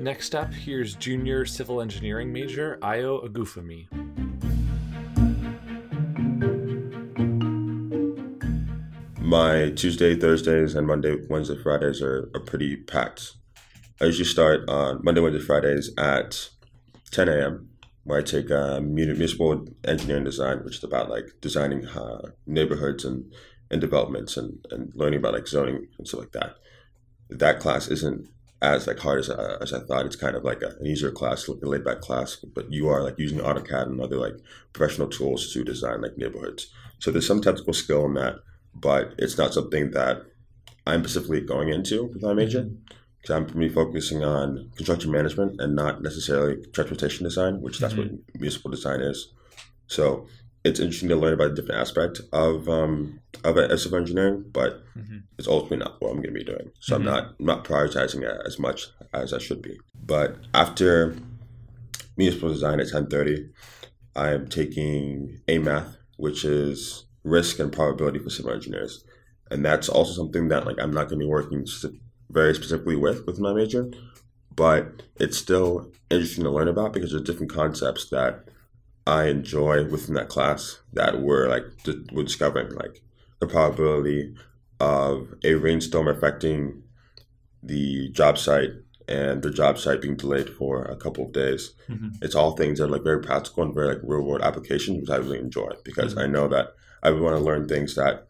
Next 0.00 0.34
up, 0.34 0.52
here's 0.52 0.94
junior 0.94 1.44
civil 1.46 1.80
engineering 1.80 2.32
major 2.32 2.78
Ayo 2.82 3.26
Agufumi. 3.26 3.88
My 9.20 9.70
Tuesday, 9.70 10.14
Thursdays, 10.14 10.76
and 10.76 10.86
Monday, 10.86 11.16
Wednesday, 11.28 11.56
Fridays 11.60 12.00
are, 12.00 12.30
are 12.34 12.40
pretty 12.40 12.76
packed. 12.76 13.32
I 14.00 14.04
usually 14.04 14.24
start 14.26 14.68
on 14.68 15.00
Monday, 15.02 15.20
Wednesday, 15.20 15.44
Fridays 15.44 15.90
at 15.98 16.50
10 17.10 17.28
a.m., 17.28 17.68
where 18.06 18.18
I 18.18 18.22
take 18.22 18.50
uh, 18.50 18.80
muni- 18.80 19.12
municipal 19.12 19.66
engineering 19.84 20.24
design, 20.24 20.64
which 20.64 20.78
is 20.78 20.84
about 20.84 21.10
like 21.10 21.26
designing 21.40 21.86
uh, 21.86 22.30
neighborhoods 22.46 23.04
and, 23.04 23.32
and 23.70 23.80
developments 23.80 24.36
and, 24.36 24.64
and 24.70 24.92
learning 24.94 25.18
about 25.18 25.34
like 25.34 25.48
zoning 25.48 25.88
and 25.98 26.08
stuff 26.08 26.20
like 26.20 26.32
that. 26.32 26.56
That 27.28 27.60
class 27.60 27.88
isn't 27.88 28.28
as 28.62 28.86
like 28.86 28.98
hard 29.00 29.20
as, 29.20 29.28
uh, 29.28 29.58
as 29.60 29.72
I 29.72 29.80
thought. 29.80 30.06
It's 30.06 30.16
kind 30.16 30.36
of 30.36 30.44
like 30.44 30.62
a, 30.62 30.76
an 30.80 30.86
easier 30.86 31.10
class, 31.10 31.46
a 31.46 31.52
laid 31.52 31.84
back 31.84 32.00
class, 32.00 32.36
but 32.36 32.72
you 32.72 32.88
are 32.88 33.02
like 33.02 33.18
using 33.18 33.38
AutoCAD 33.38 33.86
and 33.86 34.00
other 34.00 34.16
like 34.16 34.36
professional 34.72 35.08
tools 35.08 35.52
to 35.52 35.64
design 35.64 36.00
like 36.00 36.16
neighborhoods. 36.16 36.68
So 37.00 37.10
there's 37.10 37.26
some 37.26 37.42
technical 37.42 37.74
skill 37.74 38.06
in 38.06 38.14
that 38.14 38.36
but 38.80 39.14
it's 39.18 39.38
not 39.38 39.54
something 39.54 39.90
that 39.92 40.22
I'm 40.86 41.02
specifically 41.02 41.40
going 41.40 41.70
into 41.70 42.04
with 42.04 42.22
my 42.22 42.34
major. 42.34 42.68
Because 43.26 43.50
I'm 43.50 43.58
really 43.58 43.74
focusing 43.74 44.22
on 44.22 44.70
construction 44.76 45.10
management 45.10 45.60
and 45.60 45.74
not 45.74 46.00
necessarily 46.00 46.62
transportation 46.72 47.24
design, 47.24 47.60
which 47.60 47.80
that's 47.80 47.96
what 47.96 48.06
municipal 48.34 48.70
design 48.70 49.00
is. 49.00 49.32
So 49.88 50.28
it's 50.62 50.78
interesting 50.78 51.08
to 51.08 51.16
learn 51.16 51.32
about 51.34 51.50
a 51.50 51.54
different 51.54 51.80
aspect 51.80 52.20
of 52.32 52.68
um, 52.68 53.18
of 53.42 53.56
a- 53.56 53.76
civil 53.78 53.98
engineering, 53.98 54.44
but 54.52 54.84
Mhm. 54.96 55.22
it's 55.38 55.48
ultimately 55.48 55.78
not 55.78 56.00
what 56.00 56.10
I'm 56.10 56.16
going 56.22 56.34
to 56.34 56.38
be 56.38 56.44
doing. 56.44 56.70
So 56.80 56.94
Mhm. 56.94 56.98
I'm 57.00 57.04
not 57.04 57.40
not 57.40 57.64
prioritizing 57.64 58.22
it 58.22 58.40
as 58.46 58.60
much 58.60 58.86
as 59.12 59.32
I 59.32 59.38
should 59.38 59.60
be. 59.60 59.76
But 60.00 60.36
after 60.54 61.16
municipal 62.16 62.50
design 62.50 62.78
at 62.78 62.88
10:30, 62.88 63.48
I 64.14 64.30
am 64.34 64.46
taking 64.48 65.40
a 65.48 65.58
math, 65.58 65.96
which 66.16 66.44
is 66.44 67.06
risk 67.24 67.58
and 67.58 67.72
probability 67.72 68.20
for 68.20 68.30
civil 68.30 68.52
engineers, 68.52 69.04
and 69.50 69.64
that's 69.64 69.88
also 69.88 70.12
something 70.12 70.46
that 70.48 70.64
like 70.64 70.76
I'm 70.80 70.92
not 70.92 71.08
going 71.08 71.18
to 71.18 71.24
be 71.26 71.30
working 71.38 71.66
spe- 71.66 72.00
very 72.30 72.54
specifically 72.54 72.96
with 72.96 73.26
with 73.26 73.38
my 73.38 73.52
major, 73.52 73.90
but 74.54 75.02
it's 75.16 75.38
still 75.38 75.90
interesting 76.10 76.44
to 76.44 76.50
learn 76.50 76.68
about 76.68 76.92
because 76.92 77.10
there's 77.10 77.22
different 77.22 77.52
concepts 77.52 78.08
that 78.10 78.44
I 79.06 79.24
enjoy 79.26 79.84
within 79.84 80.14
that 80.14 80.28
class 80.28 80.80
that 80.92 81.20
we're 81.20 81.48
like 81.48 81.64
d- 81.84 82.04
we're 82.12 82.24
discovering 82.24 82.70
like 82.74 83.02
the 83.40 83.46
probability 83.46 84.34
of 84.80 85.34
a 85.44 85.54
rainstorm 85.54 86.08
affecting 86.08 86.82
the 87.62 88.08
job 88.10 88.38
site 88.38 88.70
and 89.08 89.42
the 89.42 89.50
job 89.50 89.78
site 89.78 90.02
being 90.02 90.16
delayed 90.16 90.50
for 90.50 90.82
a 90.84 90.96
couple 90.96 91.24
of 91.24 91.32
days. 91.32 91.74
Mhm. 91.88 92.16
It's 92.22 92.34
all 92.34 92.52
things 92.56 92.78
that 92.78 92.86
are 92.86 92.88
like 92.88 93.04
very 93.04 93.20
practical 93.22 93.62
and 93.62 93.74
very 93.74 93.88
like 93.94 94.00
real 94.02 94.22
world 94.22 94.42
applications, 94.42 95.00
which 95.00 95.10
I 95.10 95.16
really 95.16 95.38
enjoy 95.38 95.70
because 95.84 96.16
I 96.16 96.26
know 96.26 96.48
that 96.48 96.74
I 97.02 97.10
want 97.10 97.36
to 97.36 97.42
learn 97.44 97.68
things 97.68 97.94
that 97.94 98.26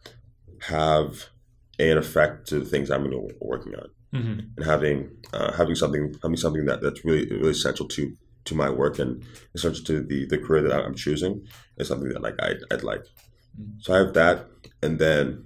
have 0.61 1.25
an 1.79 1.97
effect 1.97 2.47
to 2.47 2.59
the 2.59 2.65
things 2.65 2.89
I'm 2.89 3.11
working 3.39 3.75
on 3.75 3.89
hmm 4.11 4.39
and 4.55 4.65
having 4.65 5.09
uh, 5.33 5.51
having 5.53 5.75
something 5.75 6.15
having 6.23 6.37
something 6.37 6.65
that, 6.65 6.81
that's 6.81 7.03
really 7.03 7.27
really 7.29 7.51
essential 7.51 7.87
to 7.89 8.15
to 8.45 8.55
my 8.55 8.69
work 8.69 8.99
and 8.99 9.23
essential 9.53 9.83
to 9.85 10.01
the 10.01 10.25
the 10.25 10.37
career 10.37 10.61
that 10.63 10.85
I'm 10.85 10.95
choosing 10.95 11.45
is 11.77 11.87
something 11.87 12.09
that 12.09 12.21
like 12.21 12.35
I'd, 12.41 12.59
I'd 12.71 12.83
like. 12.83 13.03
So 13.79 13.93
I 13.93 13.97
have 13.97 14.13
that, 14.13 14.45
and 14.81 14.99
then 14.99 15.45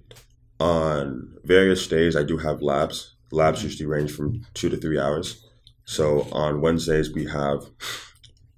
on 0.59 1.33
various 1.43 1.87
days 1.87 2.15
I 2.15 2.23
do 2.23 2.37
have 2.37 2.61
labs. 2.61 3.15
Labs 3.31 3.63
usually 3.63 3.87
range 3.87 4.11
from 4.11 4.45
two 4.53 4.69
to 4.69 4.77
three 4.77 4.99
hours. 4.99 5.45
So 5.85 6.27
on 6.31 6.61
Wednesdays 6.61 7.13
we 7.13 7.25
have 7.25 7.63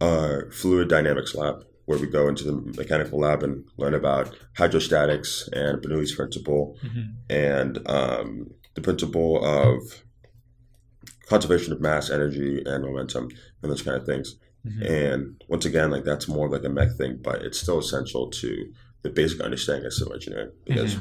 our 0.02 0.52
fluid 0.52 0.90
dynamics 0.90 1.36
lab, 1.36 1.64
where 1.86 2.00
we 2.00 2.08
go 2.08 2.28
into 2.30 2.44
the 2.46 2.54
mechanical 2.78 3.20
lab 3.20 3.44
and 3.44 3.66
learn 3.78 3.94
about 3.94 4.36
hydrostatics 4.58 5.48
and 5.52 5.82
Bernoulli's 5.82 6.16
principle 6.16 6.78
and 7.30 7.80
um, 7.90 8.52
the 8.76 8.82
principle 8.82 9.44
of 9.44 10.04
conservation 11.28 11.74
of 11.74 11.82
mass, 11.82 12.10
energy, 12.10 12.62
and 12.66 12.84
momentum, 12.84 13.30
and 13.62 13.72
those 13.72 13.82
kind 13.82 13.98
of 13.98 14.06
things. 14.06 14.36
And 14.88 15.44
once 15.50 15.66
again, 15.66 15.92
like 15.92 16.06
that's 16.06 16.28
more 16.30 16.48
like 16.50 16.64
a 16.64 16.70
mech 16.70 16.92
thing, 16.98 17.20
but 17.22 17.42
it's 17.42 17.60
still 17.60 17.80
essential 17.80 18.30
to 18.30 18.72
the 19.02 19.10
basic 19.10 19.42
understanding 19.42 19.86
of 19.86 19.94
civil 19.94 20.14
engineering 20.14 20.52
because 20.66 20.94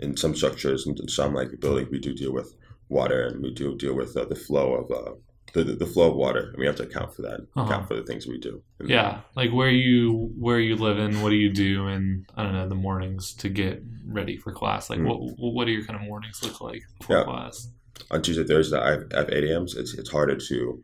in 0.00 0.16
some 0.16 0.34
structures 0.34 0.86
and 0.86 0.98
in 0.98 1.08
some 1.08 1.34
like 1.34 1.60
buildings, 1.60 1.90
we 1.90 1.98
do 1.98 2.14
deal 2.14 2.32
with 2.32 2.54
water 2.88 3.22
and 3.26 3.42
we 3.42 3.52
do 3.52 3.76
deal 3.76 3.94
with 3.94 4.16
uh, 4.16 4.24
the 4.24 4.34
flow 4.34 4.72
of 4.74 4.90
uh, 4.90 5.12
the, 5.54 5.64
the 5.64 5.74
the 5.74 5.86
flow 5.86 6.10
of 6.10 6.16
water, 6.16 6.48
and 6.50 6.56
we 6.58 6.66
have 6.66 6.76
to 6.76 6.84
account 6.84 7.14
for 7.14 7.22
that, 7.22 7.40
Uh-huh. 7.40 7.62
account 7.64 7.88
for 7.88 7.94
the 7.94 8.02
things 8.02 8.26
we 8.26 8.38
do. 8.38 8.62
Yeah, 8.84 9.20
like 9.36 9.52
where 9.52 9.70
you 9.70 10.32
where 10.38 10.58
you 10.60 10.76
live 10.76 10.98
in, 10.98 11.20
what 11.22 11.30
do 11.30 11.36
you 11.36 11.52
do 11.52 11.88
in 11.88 12.26
I 12.36 12.42
don't 12.42 12.54
know 12.54 12.68
the 12.68 12.74
mornings 12.74 13.34
to 13.34 13.48
get 13.48 13.82
ready 14.06 14.36
for 14.36 14.52
class? 14.52 14.90
Like 14.90 15.00
Mm. 15.00 15.06
what 15.08 15.18
what 15.54 15.64
do 15.66 15.72
your 15.72 15.84
kind 15.84 15.98
of 16.00 16.06
mornings 16.06 16.42
look 16.42 16.60
like 16.60 16.82
before 16.98 17.16
Yeah. 17.18 17.24
class? 17.24 17.68
on 18.10 18.20
Tuesday, 18.22 18.42
Thursday, 18.44 18.78
I 18.78 18.90
have, 18.92 19.04
I 19.14 19.18
have 19.18 19.30
8 19.30 19.44
a.m.s. 19.44 19.74
It's 19.74 19.92
it's 19.94 20.10
harder 20.10 20.36
to 20.48 20.82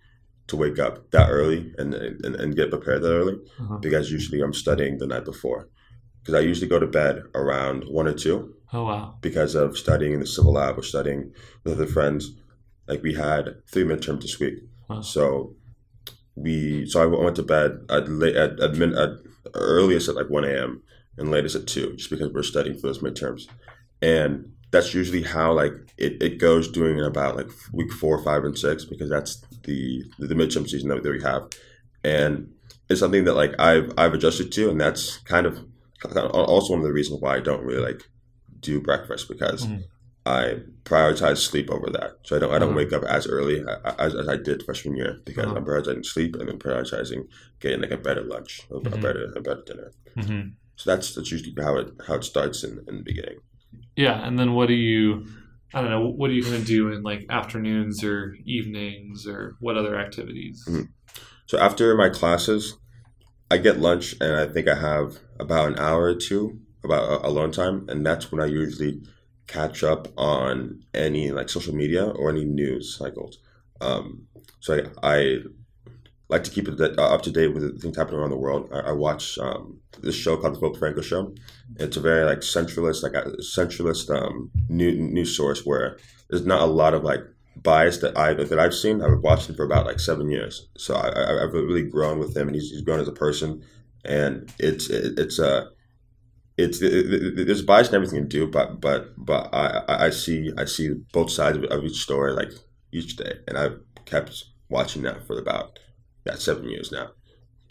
to 0.49 0.57
wake 0.57 0.79
up 0.79 1.11
that 1.11 1.29
early 1.31 1.75
and 1.79 1.95
and, 1.95 2.35
and 2.37 2.57
get 2.57 2.71
prepared 2.71 3.03
that 3.03 3.13
early 3.21 3.37
Uh-huh. 3.61 3.79
because 3.79 4.11
usually 4.13 4.41
I'm 4.43 4.55
studying 4.55 4.99
the 4.99 5.07
night 5.07 5.25
before. 5.25 5.69
Because 6.21 6.35
I 6.35 6.41
usually 6.51 6.69
go 6.69 6.79
to 6.79 6.87
bed 6.87 7.23
around 7.35 7.85
one 7.99 8.07
or 8.07 8.13
two 8.25 8.55
Oh 8.73 8.85
wow, 8.85 9.17
because 9.23 9.55
of 9.55 9.79
studying 9.79 10.13
in 10.13 10.21
the 10.21 10.27
civil 10.37 10.53
lab 10.53 10.79
or 10.79 10.83
studying 10.83 11.33
with 11.65 11.73
other 11.75 11.87
friends. 11.87 12.23
Like 12.89 13.03
we 13.03 13.15
had 13.15 13.63
three 13.71 13.85
midterms 13.85 14.23
this 14.23 14.39
week, 14.41 14.61
Wow. 14.89 15.03
so 15.03 15.55
we 16.35 16.87
so 16.87 17.03
I 17.03 17.07
went 17.07 17.37
to 17.37 17.43
bed 17.43 17.85
at 17.91 18.09
late 18.09 18.37
at, 18.37 18.59
at, 18.61 18.75
min, 18.77 18.95
at 18.97 19.11
earliest 19.55 20.09
at 20.09 20.15
like 20.17 20.31
one 20.31 20.45
a.m. 20.45 20.83
and 21.17 21.31
latest 21.31 21.57
at 21.57 21.67
two, 21.67 21.95
just 21.97 22.11
because 22.11 22.33
we're 22.33 22.43
studying 22.43 22.77
for 22.79 22.87
those 22.89 23.01
midterms, 23.01 23.43
and 24.01 24.53
that's 24.71 24.95
usually 24.95 25.23
how 25.23 25.53
like 25.53 25.73
it, 25.97 26.23
it 26.23 26.39
goes 26.39 26.69
during 26.71 27.01
about 27.01 27.37
like 27.37 27.49
week 27.73 27.93
four, 27.93 28.23
five, 28.23 28.45
and 28.45 28.57
six 28.59 28.85
because 28.85 29.11
that's 29.11 29.43
the 29.65 30.05
the 30.19 30.35
midterm 30.35 30.69
season 30.69 30.89
that, 30.89 31.03
that 31.03 31.11
we 31.11 31.23
have, 31.23 31.49
and 32.05 32.51
it's 32.89 33.01
something 33.01 33.25
that 33.25 33.35
like 33.35 33.53
I've 33.59 33.93
I've 33.99 34.15
adjusted 34.15 34.51
to, 34.53 34.71
and 34.71 34.81
that's 34.81 35.19
kind 35.19 35.47
of 35.47 35.59
also 36.33 36.73
one 36.73 36.81
of 36.81 36.87
the 36.87 36.93
reasons 36.93 37.21
why 37.21 37.37
I 37.37 37.41
don't 37.41 37.65
really 37.65 37.83
like 37.83 38.03
do 38.61 38.81
breakfast 38.81 39.29
because 39.29 39.67
Mhm. 39.67 39.85
I 40.29 40.57
prioritize 40.85 41.39
sleep 41.39 41.71
over 41.71 41.89
that. 41.99 42.11
So 42.25 42.37
I 42.37 42.39
don't 42.41 42.53
I 42.55 42.59
don't 42.59 42.71
Uh-huh. 42.71 42.77
wake 42.83 42.93
up 42.93 43.05
as 43.05 43.27
early 43.27 43.65
as, 43.99 44.15
as 44.15 44.29
I 44.29 44.37
did 44.37 44.63
freshman 44.63 44.97
year 44.97 45.13
because. 45.25 45.47
I'm 45.57 45.65
prioritizing 45.65 46.05
sleep 46.05 46.37
and 46.37 46.49
then 46.49 46.59
prioritizing 46.59 47.21
getting 47.61 47.81
like 47.81 47.91
a 47.91 47.97
better 48.09 48.23
lunch, 48.35 48.53
a, 48.71 48.77
a 48.77 48.81
Mhm. 48.81 49.01
better 49.05 49.23
a 49.37 49.41
better 49.41 49.63
dinner. 49.71 49.91
hmm 50.21 50.49
So 50.77 50.85
that's 50.91 51.07
that's 51.15 51.31
usually 51.33 51.55
how 51.67 51.75
it 51.83 51.89
how 52.07 52.15
it 52.21 52.25
starts 52.33 52.59
in, 52.67 52.73
in 52.89 52.95
the 52.99 53.03
beginning. 53.13 53.39
yeah. 53.97 54.17
And 54.27 54.39
then 54.39 54.51
what 54.57 54.67
do 54.69 54.75
you 54.75 55.03
I 55.75 55.81
don't 55.81 55.91
know 55.95 56.07
what 56.21 56.31
are 56.31 56.37
you 56.39 56.45
gonna 56.49 56.61
do 56.79 56.83
in 56.93 57.03
like 57.11 57.23
afternoons 57.41 57.97
or 58.11 58.19
evenings 58.57 59.27
or 59.27 59.41
what 59.65 59.77
other 59.81 59.95
activities? 60.07 60.57
Mhm. 60.69 60.89
So 61.51 61.55
after 61.69 61.85
my 61.97 62.11
classes, 62.21 62.63
I 63.51 63.57
get 63.67 63.81
lunch 63.89 64.07
and 64.21 64.33
I 64.43 64.47
think 64.53 64.67
I 64.69 64.79
have 64.91 65.19
about 65.41 65.69
an 65.73 65.79
hour 65.79 66.03
or 66.13 66.15
two 66.29 66.43
about 66.85 67.05
a- 67.15 67.27
alone 67.31 67.53
time, 67.61 67.77
and 67.91 67.99
that's 68.09 68.27
when 68.31 68.41
I 68.47 68.47
usually 68.63 68.95
catch 69.49 69.83
up 69.83 70.09
on 70.17 70.85
any 70.95 71.31
like 71.33 71.49
social 71.49 71.75
media 71.75 72.07
or 72.07 72.31
any 72.31 72.45
news 72.45 72.97
cycles. 72.97 73.39
Um, 73.81 74.27
so 74.61 74.87
I, 75.03 75.17
I 75.17 75.39
like 76.29 76.45
to 76.45 76.51
keep 76.51 76.69
it 76.69 76.81
uh, 76.81 77.15
up 77.15 77.23
to 77.23 77.31
date 77.31 77.55
with 77.55 77.63
the 77.63 77.79
things 77.81 77.97
happening 77.97 78.21
around 78.21 78.31
the 78.31 78.37
world. 78.37 78.69
I, 78.73 78.91
I 78.91 78.93
watch 78.93 79.39
um, 79.39 79.81
this 80.01 80.15
show 80.15 80.37
called 80.37 80.55
the 80.55 80.61
Philip 80.61 80.77
Franco 80.77 81.01
Show. 81.01 81.35
It's 81.77 81.97
a 81.97 82.01
very 82.01 82.25
like 82.25 82.41
centralist, 82.41 83.03
like 83.03 83.15
a 83.15 83.31
centralist 83.39 84.15
um, 84.15 84.51
new 84.69 84.93
news 84.93 85.37
source 85.37 85.65
where 85.65 85.99
there's 86.29 86.47
not 86.47 86.61
a 86.61 86.67
lot 86.67 86.95
of 86.95 87.03
like 87.03 87.21
bias 87.57 87.99
that 87.99 88.17
I 88.17 88.35
that 88.35 88.59
I've 88.59 88.75
seen. 88.75 89.03
I've 89.03 89.21
watched 89.21 89.49
him 89.49 89.57
for 89.57 89.65
about 89.65 89.87
like 89.87 90.01
seven 90.01 90.31
years, 90.31 90.69
so 90.77 90.95
I, 90.95 91.43
I've 91.43 91.53
really 91.53 91.89
grown 91.89 92.19
with 92.19 92.37
him, 92.37 92.49
and 92.49 92.55
he's, 92.55 92.71
he's 92.71 92.83
grown 92.83 93.01
as 93.01 93.09
a 93.09 93.13
person. 93.13 93.65
And 94.05 94.53
it's 94.59 94.91
it, 94.91 95.19
it's 95.19 95.39
a 95.39 95.71
it's 96.59 96.83
it, 96.83 96.93
it, 96.93 97.47
there's 97.47 97.63
bias 97.63 97.89
in 97.89 97.95
everything 97.95 98.19
you 98.19 98.25
do, 98.25 98.47
but 98.49 98.81
but 98.81 99.15
but 99.17 99.49
I 99.55 99.85
I 99.89 100.11
see 100.11 100.53
I 100.59 100.65
see 100.65 100.91
both 101.13 101.31
sides 101.31 101.59
of, 101.59 101.85
each 101.85 102.03
story 102.03 102.33
like 102.33 102.51
each 102.93 103.17
day, 103.17 103.35
and 103.47 103.57
I've 103.57 103.79
kept 104.05 104.45
watching 104.69 105.03
that 105.03 105.27
for 105.27 105.39
about 105.39 105.79
yeah 106.27 106.35
seven 106.35 106.69
years 106.69 106.91
now. 106.91 107.11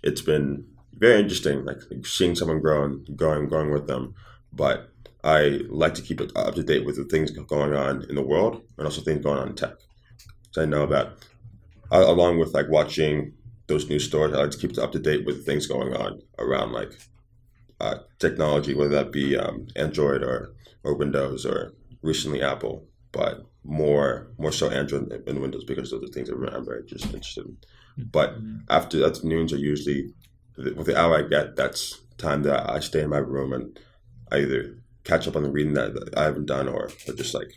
It's 0.03 0.21
been 0.21 0.65
very 0.93 1.19
interesting, 1.19 1.65
like 1.65 1.79
seeing 2.05 2.35
someone 2.35 2.61
grow 2.61 2.85
and 2.85 3.17
growing 3.17 3.49
growing 3.49 3.71
with 3.71 3.87
them, 3.87 4.15
but 4.53 4.89
I 5.23 5.59
like 5.69 5.93
to 5.95 6.01
keep 6.01 6.21
it 6.21 6.31
up 6.37 6.55
to 6.55 6.63
date 6.63 6.85
with 6.85 6.95
the 6.95 7.03
things 7.03 7.31
going 7.31 7.75
on 7.75 8.05
in 8.09 8.15
the 8.15 8.21
world 8.21 8.61
and 8.77 8.87
also 8.87 9.01
things 9.01 9.23
going 9.23 9.37
on 9.37 9.49
in 9.49 9.55
tech. 9.55 9.73
So 10.51 10.61
I 10.61 10.65
know 10.65 10.85
that, 10.87 11.17
along 11.91 12.39
with 12.39 12.53
like 12.53 12.69
watching 12.69 13.33
those 13.67 13.89
news 13.89 14.05
stories, 14.05 14.33
I 14.33 14.37
like 14.37 14.51
to 14.51 14.57
keep 14.57 14.77
up 14.77 14.93
to 14.93 14.99
date 14.99 15.25
with 15.25 15.45
things 15.45 15.67
going 15.67 15.93
on 15.93 16.21
around 16.39 16.71
like 16.71 16.93
uh, 17.79 17.97
technology, 18.19 18.73
whether 18.73 18.89
that 18.95 19.11
be 19.11 19.37
um, 19.37 19.67
Android 19.75 20.23
or 20.23 20.53
or 20.83 20.95
Windows 20.95 21.45
or 21.45 21.73
recently 22.01 22.41
Apple, 22.41 22.87
but 23.11 23.41
more 23.63 24.27
more 24.37 24.51
so 24.51 24.69
Android 24.69 25.11
and 25.27 25.39
Windows 25.41 25.63
because 25.65 25.91
those 25.91 26.03
are 26.03 26.07
things 26.13 26.29
that 26.29 26.53
I'm 26.53 26.65
very 26.65 26.83
just 26.85 27.05
interested 27.05 27.45
in. 27.45 27.57
But 28.11 28.35
after 28.69 29.05
afternoons 29.05 29.51
are 29.53 29.57
usually 29.57 30.13
with 30.57 30.87
the 30.87 30.97
hour 30.99 31.17
I 31.17 31.27
get, 31.27 31.55
that's 31.55 31.99
time 32.17 32.43
that 32.43 32.69
I 32.69 32.79
stay 32.79 33.01
in 33.01 33.09
my 33.09 33.17
room 33.19 33.53
and 33.53 33.77
I 34.31 34.39
either 34.39 34.77
catch 35.03 35.27
up 35.27 35.35
on 35.35 35.43
the 35.43 35.51
reading 35.51 35.73
that 35.73 36.13
I 36.17 36.23
haven't 36.23 36.47
done 36.47 36.67
or, 36.67 36.89
or 37.07 37.13
just 37.13 37.33
like 37.33 37.51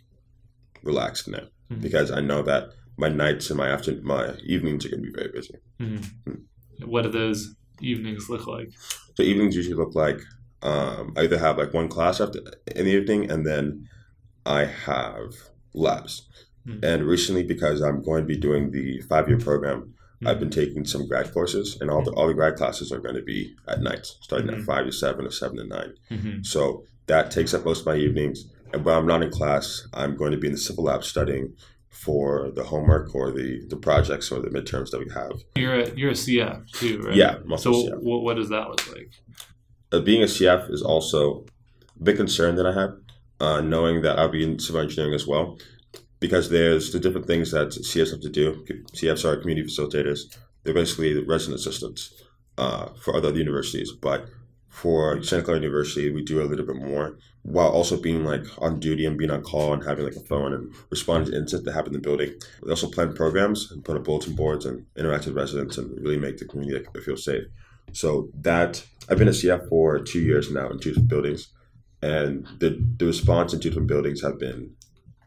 relax 0.83 1.27
in 1.27 1.33
there 1.33 1.49
Mhm. 1.71 1.83
because 1.83 2.11
I 2.11 2.21
know 2.21 2.43
that 2.43 2.71
my 2.97 3.09
nights 3.09 3.51
and 3.51 3.57
my 3.59 3.69
after 3.69 3.95
my 4.03 4.35
evenings 4.45 4.85
are 4.85 4.91
going 4.91 5.03
to 5.03 5.11
be 5.11 5.15
very 5.19 5.33
busy. 5.33 5.55
Mhm. 5.81 6.05
What 6.85 7.07
are 7.07 7.11
those 7.11 7.55
evenings 7.81 8.29
look 8.29 8.47
like? 8.47 8.71
So 9.17 9.23
evenings 9.23 9.57
usually 9.57 9.77
look 9.77 9.95
like 9.95 10.21
um, 10.63 11.15
I 11.17 11.23
either 11.23 11.39
have 11.39 11.59
like 11.59 11.73
one 11.73 11.89
class 11.89 12.21
after 12.21 12.39
in 12.77 12.85
the 12.85 12.93
evening 12.93 13.31
and 13.31 13.47
then 13.47 13.89
I 14.47 14.65
have 14.65 15.35
labs. 15.75 16.29
Mhm. 16.67 16.85
And 16.85 17.05
recently, 17.07 17.43
because 17.43 17.81
I'm 17.81 18.03
going 18.03 18.23
to 18.23 18.27
be 18.27 18.37
doing 18.37 18.71
the 18.71 19.01
five 19.03 19.29
year 19.29 19.39
program, 19.39 19.95
I've 20.27 20.39
been 20.39 20.51
taking 20.51 20.85
some 20.85 21.09
grad 21.09 21.33
courses, 21.33 21.79
and 21.81 21.91
all 21.91 22.03
the 22.05 22.11
all 22.13 22.27
the 22.27 22.35
grad 22.35 22.57
classes 22.57 22.93
are 22.93 22.99
going 23.01 23.15
to 23.15 23.23
be 23.23 23.55
at 23.67 23.81
night, 23.81 24.05
starting 24.05 24.51
at 24.51 24.61
five 24.63 24.85
to 24.85 24.93
seven 24.93 25.25
or 25.27 25.31
seven 25.31 25.57
to 25.57 25.65
nine. 25.65 25.95
Mhm. 26.11 26.45
So 26.45 26.85
that 27.07 27.31
takes 27.31 27.55
up 27.55 27.65
most 27.65 27.81
of 27.81 27.87
my 27.87 27.97
evenings. 27.97 28.45
And 28.73 28.85
when 28.85 28.95
I'm 28.95 29.07
not 29.07 29.23
in 29.23 29.31
class, 29.31 29.87
I'm 29.95 30.17
going 30.17 30.33
to 30.33 30.37
be 30.39 30.47
in 30.49 30.53
the 30.53 30.59
civil 30.59 30.85
lab 30.85 31.05
studying 31.05 31.55
for 31.91 32.51
the 32.55 32.65
homework 32.65 33.15
or 33.15 33.31
the, 33.31 33.63
the 33.69 33.77
projects 33.77 34.31
or 34.31 34.41
the 34.41 34.49
midterms 34.49 34.91
that 34.91 35.01
we 35.01 35.11
have. 35.13 35.33
You're 35.57 35.81
a 35.81 35.95
you're 35.95 36.11
a 36.11 36.15
CF 36.15 36.71
too, 36.73 37.03
right? 37.03 37.15
Yeah, 37.15 37.37
So 37.57 37.73
CF. 37.73 38.03
what 38.03 38.23
what 38.23 38.37
does 38.37 38.49
that 38.49 38.69
look 38.69 38.91
like? 38.95 39.11
Uh, 39.93 40.01
being 40.01 40.23
a 40.23 40.27
CF 40.27 40.71
is 40.71 40.83
also 40.83 41.45
a 42.01 42.03
big 42.05 42.17
concern 42.17 42.55
that 42.55 42.67
I 42.67 42.73
have, 42.73 42.91
uh, 43.41 43.61
knowing 43.61 44.03
that 44.03 44.19
I'll 44.19 44.29
be 44.29 44.45
in 44.45 44.59
civil 44.61 44.81
engineering 44.81 45.15
as 45.15 45.27
well, 45.27 45.59
because 46.21 46.49
there's 46.49 46.93
the 46.93 47.01
different 47.01 47.27
things 47.27 47.51
that 47.51 47.69
CFs 47.69 48.13
have 48.13 48.21
to 48.21 48.29
do. 48.31 48.65
CFs 48.95 49.25
are 49.25 49.37
community 49.37 49.69
facilitators. 49.69 50.21
They're 50.63 50.75
basically 50.75 51.13
the 51.13 51.25
resident 51.25 51.59
assistants 51.61 52.23
uh, 52.57 52.91
for 53.03 53.17
other 53.17 53.33
universities, 53.35 53.91
but 53.93 54.27
for 54.71 55.23
Santa 55.23 55.43
Clara 55.43 55.61
University, 55.61 56.11
we 56.11 56.23
do 56.23 56.41
a 56.41 56.47
little 56.47 56.65
bit 56.65 56.77
more 56.77 57.19
while 57.43 57.69
also 57.69 58.01
being 58.01 58.25
like 58.25 58.45
on 58.59 58.79
duty 58.79 59.05
and 59.05 59.19
being 59.19 59.31
on 59.31 59.43
call 59.43 59.73
and 59.73 59.85
having 59.85 60.05
like 60.05 60.17
a 60.17 60.21
phone 60.21 60.53
and 60.53 60.73
responding 60.91 61.33
to 61.33 61.39
incidents 61.39 61.65
that 61.65 61.73
happen 61.73 61.95
in 61.95 62.01
the 62.01 62.09
building. 62.09 62.33
We 62.63 62.71
also 62.71 62.89
plan 62.89 63.15
programs 63.15 63.71
and 63.71 63.85
put 63.85 63.97
up 63.97 64.05
bulletin 64.05 64.35
boards 64.35 64.67
and 64.67 64.87
interact 64.97 65.27
with 65.27 65.37
residents 65.37 65.77
and 65.77 66.01
really 66.01 66.19
make 66.19 66.39
the 66.39 66.45
community 66.45 66.87
feel 67.05 67.17
safe. 67.17 67.45
So 67.93 68.31
that 68.43 68.85
I've 69.09 69.19
been 69.19 69.29
a 69.29 69.33
CF 69.33 69.69
for 69.69 69.99
two 69.99 70.21
years 70.21 70.51
now 70.51 70.69
in 70.71 70.79
two 70.79 70.91
different 70.91 71.09
buildings, 71.09 71.49
and 72.03 72.47
the 72.61 72.81
the 72.99 73.07
response 73.07 73.53
in 73.53 73.61
two 73.61 73.71
different 73.71 73.89
buildings 73.89 74.23
have 74.23 74.39
been 74.39 74.75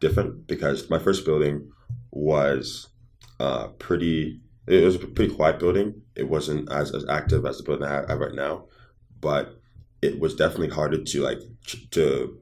different 0.00 0.46
because 0.46 0.88
my 0.88 0.98
first 0.98 1.24
building 1.24 1.70
was 2.10 2.88
uh, 3.40 3.68
pretty. 3.78 4.40
It 4.66 4.82
was 4.82 4.94
a 4.94 5.00
pretty 5.00 5.34
quiet 5.34 5.58
building. 5.58 6.00
It 6.16 6.30
wasn't 6.30 6.72
as, 6.72 6.94
as 6.94 7.04
active 7.06 7.44
as 7.44 7.58
the 7.58 7.64
building 7.64 7.86
I 7.86 8.06
have 8.08 8.18
right 8.18 8.34
now, 8.34 8.64
but 9.24 9.58
it 10.02 10.20
was 10.20 10.36
definitely 10.36 10.68
harder 10.68 11.02
to 11.02 11.22
like 11.22 11.40
to 11.90 12.38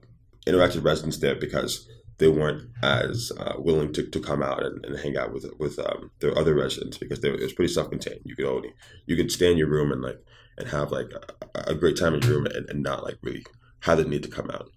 interact 0.47 0.75
with 0.75 0.85
residents 0.85 1.19
there 1.19 1.37
because 1.37 1.89
they 2.19 2.29
weren't 2.29 2.69
as 2.83 3.31
uh, 3.39 3.55
willing 3.57 3.93
to, 3.93 4.03
to 4.03 4.21
come 4.21 4.43
out 4.43 4.63
and, 4.65 4.85
and 4.85 4.99
hang 4.99 5.17
out 5.17 5.33
with 5.33 5.47
with 5.59 5.79
um, 5.79 6.11
their 6.19 6.37
other 6.37 6.55
residents 6.55 6.99
because 6.99 7.21
they, 7.21 7.29
it 7.31 7.41
was 7.41 7.53
pretty 7.53 7.73
self-contained. 7.73 8.21
You 8.25 8.35
could 8.35 8.47
only 8.47 8.75
you 9.07 9.17
could 9.17 9.31
stay 9.31 9.51
in 9.51 9.59
your 9.59 9.69
room 9.69 9.93
and 9.93 10.03
like 10.03 10.19
and 10.59 10.69
have 10.69 10.91
like 10.91 11.11
a, 11.55 11.71
a 11.71 11.75
great 11.75 11.97
time 11.97 12.15
in 12.15 12.23
your 12.23 12.33
room 12.33 12.47
and, 12.47 12.69
and 12.69 12.83
not 12.83 13.05
like 13.05 13.19
really 13.23 13.47
have 13.81 13.99
the 13.99 14.05
need 14.05 14.25
to 14.25 14.29
come 14.29 14.51
out. 14.51 14.69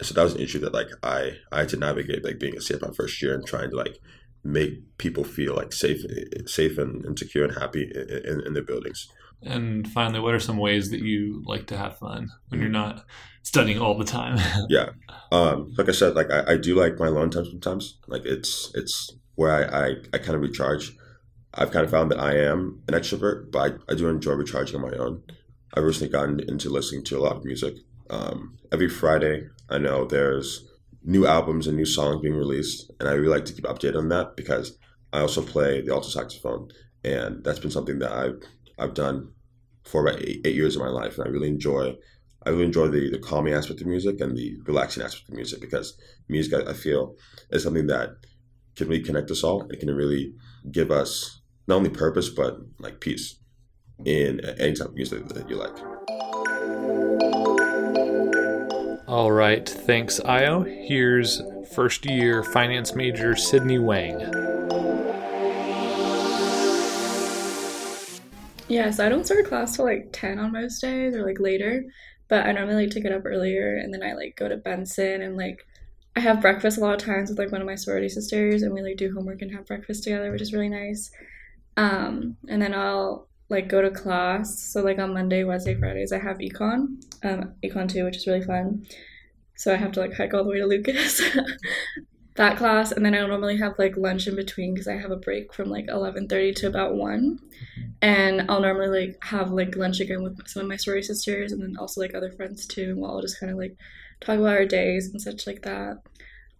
So 0.00 0.14
that 0.14 0.22
was 0.22 0.34
an 0.34 0.40
issue 0.40 0.60
that 0.60 0.72
like 0.72 0.88
I 1.02 1.38
I 1.50 1.60
had 1.60 1.68
to 1.70 1.76
navigate 1.76 2.24
like 2.24 2.38
being 2.38 2.56
a 2.56 2.60
CF 2.60 2.82
my 2.82 2.94
first 2.94 3.20
year 3.20 3.34
and 3.34 3.44
trying 3.44 3.70
to 3.70 3.76
like 3.76 3.98
make 4.44 4.98
people 4.98 5.24
feel 5.24 5.54
like 5.54 5.72
safe, 5.72 6.02
safe 6.46 6.78
and, 6.78 7.04
and 7.04 7.18
secure 7.18 7.44
and 7.44 7.56
happy 7.56 7.90
in, 7.94 8.42
in 8.46 8.54
their 8.54 8.64
buildings. 8.64 9.08
And 9.44 9.88
finally, 9.88 10.20
what 10.20 10.34
are 10.34 10.40
some 10.40 10.58
ways 10.58 10.90
that 10.90 11.00
you 11.00 11.42
like 11.46 11.66
to 11.68 11.76
have 11.76 11.98
fun 11.98 12.30
when 12.48 12.60
you're 12.60 12.68
not 12.68 13.04
studying 13.42 13.80
all 13.80 13.98
the 13.98 14.04
time? 14.04 14.38
yeah, 14.68 14.90
um, 15.30 15.72
like 15.76 15.88
I 15.88 15.92
said, 15.92 16.14
like 16.14 16.30
I, 16.30 16.52
I 16.52 16.56
do 16.56 16.74
like 16.74 16.98
my 16.98 17.08
alone 17.08 17.30
time 17.30 17.46
sometimes. 17.46 17.98
Like 18.06 18.24
it's 18.24 18.70
it's 18.74 19.12
where 19.34 19.52
I, 19.52 19.86
I, 19.86 19.94
I 20.12 20.18
kind 20.18 20.34
of 20.34 20.42
recharge. 20.42 20.96
I've 21.54 21.70
kind 21.70 21.84
of 21.84 21.90
found 21.90 22.10
that 22.10 22.20
I 22.20 22.36
am 22.36 22.82
an 22.88 22.94
extrovert, 22.94 23.50
but 23.50 23.72
I, 23.88 23.92
I 23.92 23.94
do 23.94 24.08
enjoy 24.08 24.32
recharging 24.32 24.76
on 24.76 24.90
my 24.90 24.96
own. 24.96 25.22
I've 25.74 25.84
recently 25.84 26.10
gotten 26.10 26.40
into 26.40 26.70
listening 26.70 27.04
to 27.04 27.18
a 27.18 27.20
lot 27.20 27.36
of 27.36 27.44
music. 27.44 27.74
Um, 28.10 28.58
every 28.70 28.88
Friday, 28.88 29.48
I 29.68 29.78
know 29.78 30.04
there's 30.04 30.68
new 31.04 31.26
albums 31.26 31.66
and 31.66 31.76
new 31.76 31.84
songs 31.84 32.22
being 32.22 32.36
released, 32.36 32.90
and 33.00 33.08
I 33.08 33.12
really 33.12 33.34
like 33.34 33.44
to 33.46 33.52
keep 33.52 33.64
updated 33.64 33.96
on 33.96 34.08
that 34.10 34.36
because 34.36 34.78
I 35.12 35.20
also 35.20 35.42
play 35.42 35.80
the 35.80 35.92
alto 35.92 36.08
saxophone, 36.08 36.68
and 37.04 37.42
that's 37.44 37.58
been 37.58 37.70
something 37.70 37.98
that 37.98 38.12
I've 38.12 38.40
I've 38.78 38.94
done 38.94 39.31
for 39.84 40.06
about 40.06 40.22
eight, 40.22 40.40
eight 40.44 40.54
years 40.54 40.76
of 40.76 40.82
my 40.82 40.88
life, 40.88 41.18
and 41.18 41.26
I 41.26 41.30
really 41.30 41.48
enjoy 41.48 41.94
I 42.44 42.50
really 42.50 42.64
enjoy 42.64 42.88
the, 42.88 43.10
the 43.10 43.18
calming 43.18 43.54
aspect 43.54 43.80
of 43.80 43.86
music 43.86 44.20
and 44.20 44.36
the 44.36 44.56
relaxing 44.66 45.02
aspect 45.02 45.28
of 45.28 45.34
music 45.34 45.60
because 45.60 45.96
music, 46.28 46.66
I, 46.66 46.70
I 46.70 46.74
feel, 46.74 47.14
is 47.50 47.62
something 47.62 47.86
that 47.86 48.10
can 48.74 48.88
really 48.88 49.02
connect 49.02 49.30
us 49.30 49.44
all 49.44 49.62
and 49.62 49.78
can 49.78 49.94
really 49.94 50.34
give 50.70 50.90
us 50.90 51.40
not 51.68 51.76
only 51.76 51.90
purpose 51.90 52.28
but 52.28 52.56
like 52.80 53.00
peace 53.00 53.38
in 54.04 54.40
any 54.58 54.72
type 54.72 54.88
of 54.88 54.94
music 54.94 55.28
that 55.28 55.48
you 55.48 55.56
like. 55.56 55.78
All 59.06 59.30
right, 59.30 59.68
thanks, 59.68 60.20
Io. 60.24 60.62
Here's 60.62 61.42
first 61.74 62.06
year 62.06 62.42
finance 62.42 62.94
major 62.94 63.36
Sydney 63.36 63.78
Wang. 63.78 64.51
Yeah, 68.72 68.90
so 68.90 69.04
I 69.04 69.10
don't 69.10 69.26
start 69.26 69.44
class 69.44 69.76
till 69.76 69.84
like 69.84 70.08
10 70.12 70.38
on 70.38 70.52
most 70.52 70.80
days 70.80 71.14
or 71.14 71.26
like 71.26 71.38
later, 71.38 71.84
but 72.28 72.46
I 72.46 72.52
normally 72.52 72.84
like 72.84 72.94
to 72.94 73.00
get 73.00 73.12
up 73.12 73.26
earlier 73.26 73.76
and 73.76 73.92
then 73.92 74.02
I 74.02 74.14
like 74.14 74.34
go 74.34 74.48
to 74.48 74.56
Benson 74.56 75.20
and 75.20 75.36
like 75.36 75.66
I 76.16 76.20
have 76.20 76.40
breakfast 76.40 76.78
a 76.78 76.80
lot 76.80 76.94
of 76.94 77.06
times 77.06 77.28
with 77.28 77.38
like 77.38 77.52
one 77.52 77.60
of 77.60 77.66
my 77.66 77.74
sorority 77.74 78.08
sisters 78.08 78.62
and 78.62 78.72
we 78.72 78.80
like 78.80 78.96
do 78.96 79.12
homework 79.12 79.42
and 79.42 79.52
have 79.52 79.66
breakfast 79.66 80.04
together, 80.04 80.32
which 80.32 80.40
is 80.40 80.54
really 80.54 80.70
nice. 80.70 81.10
Um, 81.76 82.38
and 82.48 82.62
then 82.62 82.72
I'll 82.72 83.28
like 83.50 83.68
go 83.68 83.82
to 83.82 83.90
class. 83.90 84.58
So 84.72 84.80
like 84.80 84.98
on 84.98 85.12
Monday, 85.12 85.44
Wednesday, 85.44 85.74
Fridays, 85.74 86.10
I 86.10 86.18
have 86.20 86.38
econ, 86.38 86.96
um, 87.24 87.52
econ 87.62 87.92
two, 87.92 88.06
which 88.06 88.16
is 88.16 88.26
really 88.26 88.40
fun. 88.40 88.86
So 89.54 89.70
I 89.70 89.76
have 89.76 89.92
to 89.92 90.00
like 90.00 90.14
hike 90.16 90.32
all 90.32 90.44
the 90.44 90.50
way 90.50 90.60
to 90.60 90.66
Lucas. 90.66 91.20
that 92.34 92.56
class, 92.56 92.92
and 92.92 93.04
then 93.04 93.14
I 93.14 93.26
normally 93.26 93.58
have 93.58 93.78
like 93.78 93.96
lunch 93.96 94.26
in 94.26 94.36
between 94.36 94.72
because 94.74 94.88
I 94.88 94.96
have 94.96 95.10
a 95.10 95.16
break 95.16 95.52
from 95.52 95.68
like 95.68 95.86
eleven 95.88 96.28
thirty 96.28 96.52
to 96.54 96.66
about 96.66 96.94
one, 96.94 97.38
and 98.00 98.50
I'll 98.50 98.60
normally 98.60 99.06
like 99.06 99.24
have 99.24 99.50
like 99.50 99.76
lunch 99.76 100.00
again 100.00 100.22
with 100.22 100.46
some 100.48 100.62
of 100.62 100.68
my 100.68 100.76
sorority 100.76 101.06
sisters, 101.06 101.52
and 101.52 101.62
then 101.62 101.76
also 101.78 102.00
like 102.00 102.14
other 102.14 102.32
friends 102.32 102.66
too, 102.66 102.90
and 102.90 102.98
we'll 102.98 103.10
all 103.10 103.20
just 103.20 103.38
kind 103.38 103.52
of 103.52 103.58
like 103.58 103.76
talk 104.20 104.38
about 104.38 104.56
our 104.56 104.66
days 104.66 105.10
and 105.10 105.20
such 105.20 105.46
like 105.46 105.62
that. 105.62 105.98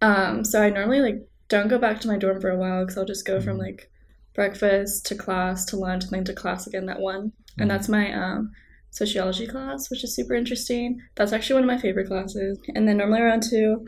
Um, 0.00 0.45
so 0.45 0.62
I 0.62 0.71
normally 0.71 1.00
like 1.00 1.26
don't 1.49 1.69
go 1.69 1.79
back 1.79 2.00
to 2.00 2.09
my 2.09 2.19
dorm 2.19 2.41
for 2.41 2.50
a 2.50 2.59
while 2.59 2.83
because 2.83 2.99
I'll 2.99 3.05
just 3.05 3.26
go 3.26 3.41
from 3.41 3.59
like 3.59 3.91
breakfast 4.35 5.07
to 5.07 5.14
class 5.14 5.64
to 5.67 5.76
lunch 5.76 6.05
and 6.05 6.12
then 6.12 6.25
to 6.25 6.35
class 6.35 6.67
again 6.67 6.88
at 6.88 7.00
one. 7.00 7.33
And 7.59 7.71
that's 7.71 7.88
my 7.88 8.12
um, 8.12 8.52
sociology 8.91 9.47
class, 9.47 9.91
which 9.91 10.05
is 10.05 10.14
super 10.14 10.35
interesting. 10.35 11.00
That's 11.14 11.33
actually 11.33 11.55
one 11.55 11.64
of 11.64 11.76
my 11.76 11.79
favorite 11.79 12.09
classes. 12.09 12.59
And 12.75 12.88
then 12.88 12.97
normally 12.97 13.21
around 13.21 13.43
two, 13.43 13.87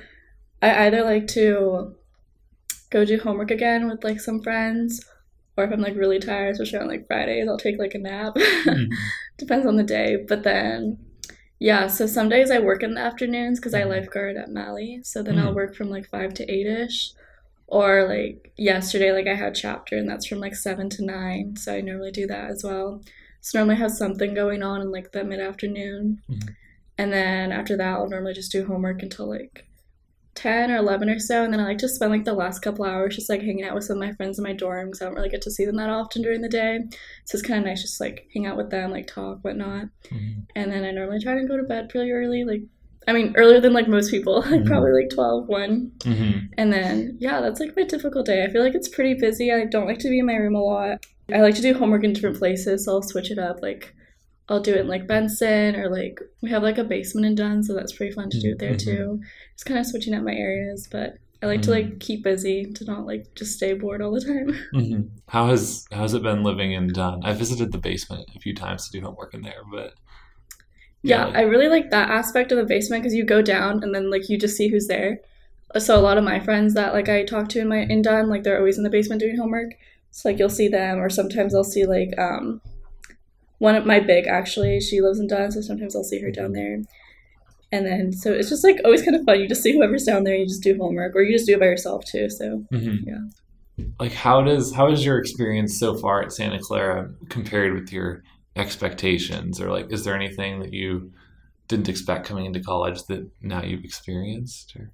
I 0.71 0.87
either 0.87 1.02
like 1.02 1.26
to 1.28 1.94
go 2.90 3.04
do 3.04 3.18
homework 3.18 3.50
again 3.50 3.88
with 3.88 4.04
like 4.04 4.21
some 4.21 4.42
friends, 4.42 5.04
or 5.56 5.64
if 5.64 5.73
I'm 5.73 5.80
like 5.80 5.97
really 5.97 6.18
tired, 6.18 6.52
especially 6.52 6.78
on 6.78 6.88
like 6.88 7.06
Fridays, 7.06 7.49
I'll 7.49 7.59
take 7.59 7.78
like 7.78 7.94
a 7.94 7.99
nap. 7.99 8.35
Mm-hmm. 8.35 8.92
Depends 9.38 9.66
on 9.66 9.76
the 9.76 9.83
day. 9.83 10.25
But 10.28 10.42
then, 10.42 10.99
yeah, 11.59 11.88
so 11.88 12.06
some 12.06 12.28
days 12.28 12.50
I 12.50 12.59
work 12.61 12.83
in 12.83 12.94
the 12.94 13.00
afternoons 13.00 13.59
because 13.59 13.75
I 13.75 13.80
mm-hmm. 13.80 13.90
lifeguard 13.90 14.37
at 14.37 14.50
Malley. 14.50 15.00
So 15.03 15.22
then 15.22 15.37
mm-hmm. 15.37 15.48
I'll 15.48 15.55
work 15.55 15.74
from 15.74 15.90
like 15.90 16.07
five 16.07 16.35
to 16.35 16.50
eight 16.50 16.66
ish 16.66 17.12
or 17.66 18.07
like 18.09 18.53
yesterday 18.57 19.12
like 19.12 19.27
i 19.27 19.35
had 19.35 19.55
chapter 19.55 19.96
and 19.96 20.09
that's 20.09 20.27
from 20.27 20.38
like 20.38 20.55
7 20.55 20.88
to 20.90 21.05
9 21.05 21.57
so 21.57 21.74
i 21.74 21.81
normally 21.81 22.11
do 22.11 22.27
that 22.27 22.50
as 22.50 22.62
well 22.62 23.03
so 23.40 23.59
normally 23.59 23.77
have 23.77 23.90
something 23.90 24.35
going 24.35 24.62
on 24.62 24.81
in 24.81 24.90
like 24.90 25.12
the 25.12 25.24
mid-afternoon 25.24 26.22
mm-hmm. 26.31 26.48
and 26.98 27.12
then 27.12 27.53
after 27.53 27.77
that 27.77 27.94
i'll 27.94 28.09
normally 28.09 28.35
just 28.35 28.53
do 28.53 28.66
homework 28.66 29.03
until 29.03 29.29
like 29.29 29.66
10 30.35 30.70
or 30.70 30.77
11 30.77 31.09
or 31.09 31.18
so 31.18 31.44
and 31.44 31.53
then 31.53 31.61
i 31.61 31.64
like 31.64 31.79
to 31.79 31.88
spend 31.88 32.11
like 32.11 32.25
the 32.25 32.33
last 32.33 32.61
couple 32.61 32.85
hours 32.85 33.14
just 33.14 33.29
like 33.29 33.40
hanging 33.40 33.64
out 33.64 33.75
with 33.75 33.85
some 33.85 34.01
of 34.01 34.09
my 34.09 34.12
friends 34.14 34.38
in 34.38 34.42
my 34.42 34.53
dorm 34.53 34.87
because 34.87 35.01
i 35.01 35.05
don't 35.05 35.14
really 35.14 35.29
get 35.29 35.42
to 35.42 35.51
see 35.51 35.64
them 35.64 35.77
that 35.77 35.90
often 35.90 36.23
during 36.23 36.40
the 36.40 36.49
day 36.49 36.81
so 37.25 37.37
it's 37.37 37.47
kind 37.47 37.61
of 37.61 37.66
nice 37.66 37.83
just 37.83 38.01
like 38.01 38.29
hang 38.35 38.47
out 38.47 38.57
with 38.57 38.70
them 38.70 38.90
like 38.90 39.07
talk 39.07 39.38
whatnot 39.42 39.87
mm-hmm. 40.11 40.40
and 40.57 40.73
then 40.73 40.85
i 40.85 40.90
normally 40.90 41.20
try 41.20 41.35
to 41.35 41.47
go 41.47 41.57
to 41.57 41.62
bed 41.62 41.88
pretty 41.88 42.11
early 42.11 42.44
like 42.44 42.62
I 43.07 43.12
mean, 43.12 43.35
earlier 43.37 43.61
than 43.61 43.73
like 43.73 43.87
most 43.87 44.11
people, 44.11 44.37
like 44.40 44.47
mm-hmm. 44.47 44.66
probably 44.66 44.92
like 44.92 45.11
12, 45.11 45.47
1. 45.47 45.92
Mm-hmm. 46.01 46.38
And 46.57 46.73
then, 46.73 47.16
yeah, 47.20 47.40
that's 47.40 47.61
like 47.61 47.77
my 47.77 47.85
typical 47.85 48.23
day. 48.23 48.44
I 48.44 48.51
feel 48.51 48.62
like 48.62 48.75
it's 48.75 48.88
pretty 48.88 49.12
busy. 49.12 49.53
I 49.53 49.66
don't 49.66 49.87
like 49.87 49.99
to 49.99 50.09
be 50.09 50.20
in 50.20 50.27
my 50.27 50.37
room 50.37 50.55
a 50.55 50.62
lot. 50.62 51.05
I 51.33 51.40
like 51.40 51.55
to 51.57 51.62
do 51.62 51.75
homework 51.75 52.05
in 52.05 52.12
different 52.12 52.38
places, 52.38 52.85
so 52.85 52.92
I'll 52.92 53.03
switch 53.03 53.31
it 53.31 53.38
up. 53.38 53.61
Like, 53.62 53.94
I'll 54.48 54.61
do 54.61 54.74
it 54.74 54.80
in 54.80 54.88
like 54.88 55.07
Benson 55.07 55.76
or 55.76 55.88
like 55.88 56.20
we 56.42 56.50
have 56.50 56.62
like 56.62 56.78
a 56.78 56.85
basement 56.85 57.26
in 57.26 57.35
Dunne, 57.35 57.62
so 57.62 57.74
that's 57.74 57.92
pretty 57.92 58.12
fun 58.12 58.30
to 58.30 58.40
do 58.40 58.52
it 58.52 58.59
there 58.59 58.74
mm-hmm. 58.74 58.96
too. 58.96 59.20
Just 59.54 59.64
kind 59.64 59.80
of 59.80 59.87
switching 59.87 60.14
up 60.14 60.22
my 60.22 60.35
areas, 60.35 60.87
but 60.90 61.18
I 61.42 61.46
like 61.46 61.61
mm-hmm. 61.61 61.62
to 61.62 61.70
like 61.70 61.87
mm-hmm. 61.87 61.98
keep 61.98 62.24
busy 62.24 62.72
to 62.72 62.85
not 62.85 63.07
like 63.07 63.35
just 63.35 63.57
stay 63.57 63.72
bored 63.72 64.02
all 64.02 64.12
the 64.12 64.20
time. 64.20 64.59
Mm-hmm. 64.74 65.02
How 65.28 65.48
has 65.48 65.87
how 65.90 66.02
has 66.02 66.14
it 66.14 66.22
been 66.22 66.42
living 66.42 66.72
in 66.72 66.88
Dunne? 66.88 67.22
I 67.24 67.33
visited 67.33 67.72
the 67.72 67.78
basement 67.78 68.28
a 68.35 68.38
few 68.38 68.54
times 68.54 68.87
to 68.88 68.98
do 68.98 69.04
homework 69.04 69.35
in 69.35 69.42
there, 69.42 69.62
but 69.70 69.94
yeah, 71.02 71.26
I 71.26 71.42
really 71.42 71.68
like 71.68 71.90
that 71.90 72.11
aspect 72.11 72.50
of 72.50 72.59
the 72.59 72.64
basement 72.64 73.02
because 73.02 73.14
you 73.14 73.24
go 73.24 73.42
down 73.42 73.83
and 73.83 73.94
then 73.94 74.11
like 74.11 74.28
you 74.28 74.38
just 74.38 74.57
see 74.57 74.68
who's 74.68 74.87
there. 74.87 75.20
So 75.78 75.98
a 75.98 76.00
lot 76.00 76.18
of 76.18 76.24
my 76.24 76.40
friends 76.40 76.74
that 76.74 76.94
like 76.94 77.09
I 77.09 77.24
talk 77.24 77.48
to 77.50 77.61
in 77.61 77.68
my 77.68 77.80
in 77.80 78.02
Dunne, 78.02 78.28
like 78.28 78.42
they're 78.42 78.59
always 78.59 78.78
in 78.78 78.85
the 78.85 78.90
basement 78.90 79.20
doing 79.20 79.37
homework. 79.37 79.72
So 80.11 80.28
like 80.28 80.38
you'll 80.38 80.48
see 80.48 80.68
them, 80.68 80.98
or 80.98 81.11
sometimes 81.11 81.54
I'll 81.54 81.64
see 81.64 81.85
like 81.87 82.18
um 82.18 82.61
one 83.64 83.74
of 83.74 83.87
my 83.87 83.98
big 83.98 84.27
actually. 84.27 84.81
She 84.81 85.00
lives 85.00 85.18
in 85.18 85.27
Dunne, 85.27 85.50
so 85.50 85.62
sometimes 85.62 85.96
I'll 85.96 86.05
see 86.05 86.20
her 86.20 86.31
down 86.31 86.53
there. 86.53 86.83
And 87.72 87.87
then 87.87 88.12
so 88.12 88.31
it's 88.31 88.50
just 88.50 88.62
like 88.62 88.77
always 88.85 89.03
kind 89.03 89.16
of 89.16 89.24
fun. 89.24 89.40
You 89.40 89.48
just 89.48 89.62
see 89.62 89.72
whoever's 89.72 90.05
down 90.05 90.24
there, 90.24 90.37
you 90.37 90.46
just 90.46 90.62
do 90.62 90.77
homework, 90.79 91.16
or 91.16 91.22
you 91.22 91.35
just 91.35 91.46
do 91.46 91.55
it 91.55 91.61
by 91.61 91.66
yourself 91.66 92.05
too. 92.05 92.29
So 92.29 92.64
mm-hmm. 92.70 93.09
yeah. 93.09 93.87
Like 93.98 94.12
how 94.12 94.42
does 94.42 94.72
how 94.74 94.92
is 94.92 95.05
your 95.05 95.18
experience 95.18 95.79
so 95.79 95.96
far 95.96 96.22
at 96.22 96.33
Santa 96.33 96.61
Clara 96.61 97.11
compared 97.31 97.72
with 97.72 97.90
your 97.90 98.22
expectations 98.57 99.61
or 99.61 99.70
like 99.70 99.90
is 99.90 100.05
there 100.05 100.14
anything 100.14 100.61
that 100.61 100.72
you 100.72 101.11
didn't 101.66 101.88
expect 101.88 102.27
coming 102.27 102.44
into 102.44 102.61
college 102.61 103.03
that 103.05 103.29
now 103.42 103.62
you've 103.62 103.83
experienced 103.85 104.77
or 104.77 104.92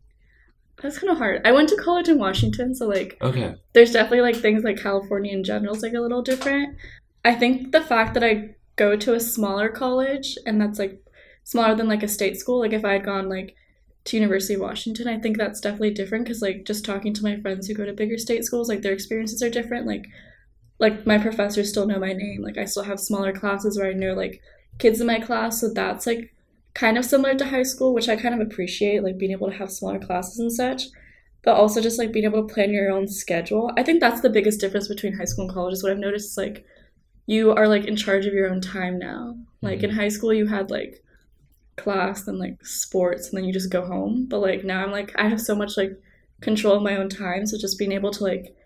that's 0.81 0.99
kind 0.99 1.11
of 1.11 1.19
hard 1.19 1.43
i 1.45 1.53
went 1.53 1.69
to 1.69 1.77
college 1.77 2.09
in 2.09 2.19
washington 2.19 2.75
so 2.75 2.87
like 2.87 3.19
okay 3.21 3.55
there's 3.75 3.93
definitely 3.93 4.23
like 4.23 4.37
things 4.37 4.65
like 4.65 4.79
california 4.79 5.31
in 5.31 5.45
general 5.45 5.75
is 5.75 5.83
like 5.83 5.93
a 5.93 6.01
little 6.01 6.23
different 6.23 6.75
i 7.23 7.35
think 7.35 7.71
the 7.73 7.83
fact 7.83 8.15
that 8.15 8.25
i 8.25 8.49
go 8.81 8.97
to 8.97 9.15
a 9.15 9.21
smaller 9.21 9.69
college 9.69 10.37
and 10.47 10.61
that's 10.61 10.79
like 10.79 10.99
smaller 11.45 11.75
than 11.75 11.89
like 11.89 12.03
a 12.03 12.09
state 12.09 12.37
school 12.37 12.61
like 12.61 12.73
if 12.73 12.85
i 12.85 12.93
had 12.95 13.05
gone 13.05 13.29
like 13.29 13.55
to 14.05 14.17
university 14.17 14.55
of 14.55 14.61
washington 14.61 15.09
i 15.09 15.19
think 15.19 15.37
that's 15.37 15.61
definitely 15.61 15.95
different 16.01 16.25
because 16.25 16.43
like 16.43 16.65
just 16.65 16.85
talking 16.85 17.15
to 17.15 17.23
my 17.23 17.41
friends 17.41 17.67
who 17.67 17.75
go 17.75 17.85
to 17.85 17.93
bigger 17.93 18.19
state 18.19 18.45
schools 18.45 18.69
like 18.69 18.83
their 18.83 18.93
experiences 18.93 19.43
are 19.43 19.51
different 19.51 19.87
like 19.87 20.07
like 20.81 21.07
my 21.07 21.19
professors 21.19 21.69
still 21.69 21.87
know 21.87 22.01
my 22.01 22.15
name. 22.15 22.43
Like 22.43 22.59
I 22.59 22.65
still 22.65 22.83
have 22.83 22.99
smaller 22.99 23.33
classes 23.33 23.79
where 23.79 23.91
I 23.91 23.93
know 23.93 24.15
like 24.15 24.41
kids 24.79 25.01
in 25.01 25.07
my 25.07 25.21
class, 25.21 25.61
so 25.61 25.73
that's 25.73 26.07
like 26.07 26.35
kind 26.75 26.97
of 26.99 27.05
similar 27.05 27.35
to 27.37 27.45
high 27.45 27.63
school, 27.63 27.95
which 27.95 28.09
I 28.09 28.17
kind 28.17 28.35
of 28.35 28.41
appreciate, 28.41 29.05
like 29.05 29.19
being 29.19 29.33
able 29.33 29.51
to 29.51 29.57
have 29.57 29.71
smaller 29.71 29.99
classes 29.99 30.39
and 30.39 30.51
such. 30.51 30.85
But 31.43 31.57
also 31.57 31.81
just 31.81 31.99
like 31.99 32.13
being 32.13 32.25
able 32.25 32.47
to 32.47 32.53
plan 32.53 32.73
your 32.73 32.91
own 32.91 33.09
schedule. 33.09 33.71
I 33.77 33.83
think 33.83 34.01
that's 34.01 34.23
the 34.23 34.31
biggest 34.31 34.61
difference 34.61 34.89
between 34.89 35.17
high 35.17 35.25
school 35.25 35.45
and 35.45 35.55
college 35.55 35.75
is 35.75 35.83
what 35.83 35.93
I've 35.93 35.99
noticed 35.99 36.31
is 36.31 36.37
like 36.39 36.65
you 37.27 37.53
are 37.53 37.69
like 37.69 37.85
in 37.85 37.97
charge 37.97 38.27
of 38.27 38.35
your 38.35 38.51
own 38.51 38.61
time 38.61 38.99
now. 38.99 39.37
Like 39.63 39.79
mm-hmm. 39.79 39.87
in 39.87 39.97
high 39.97 40.09
school 40.09 40.33
you 40.33 40.47
had 40.47 40.71
like 40.71 41.03
class 41.77 42.27
and 42.27 42.39
like 42.39 42.65
sports 42.65 43.29
and 43.29 43.39
then 43.39 43.45
you 43.45 43.53
just 43.53 43.71
go 43.71 43.85
home. 43.87 44.27
But 44.29 44.41
like 44.41 44.65
now 44.65 44.85
I'm 44.85 44.91
like 44.91 45.13
I 45.19 45.29
have 45.29 45.41
so 45.41 45.55
much 45.55 45.77
like 45.77 45.93
control 46.41 46.77
of 46.77 46.83
my 46.83 46.97
own 46.97 47.09
time. 47.09 47.47
So 47.47 47.59
just 47.59 47.79
being 47.79 47.93
able 47.93 48.11
to 48.13 48.25
like 48.25 48.57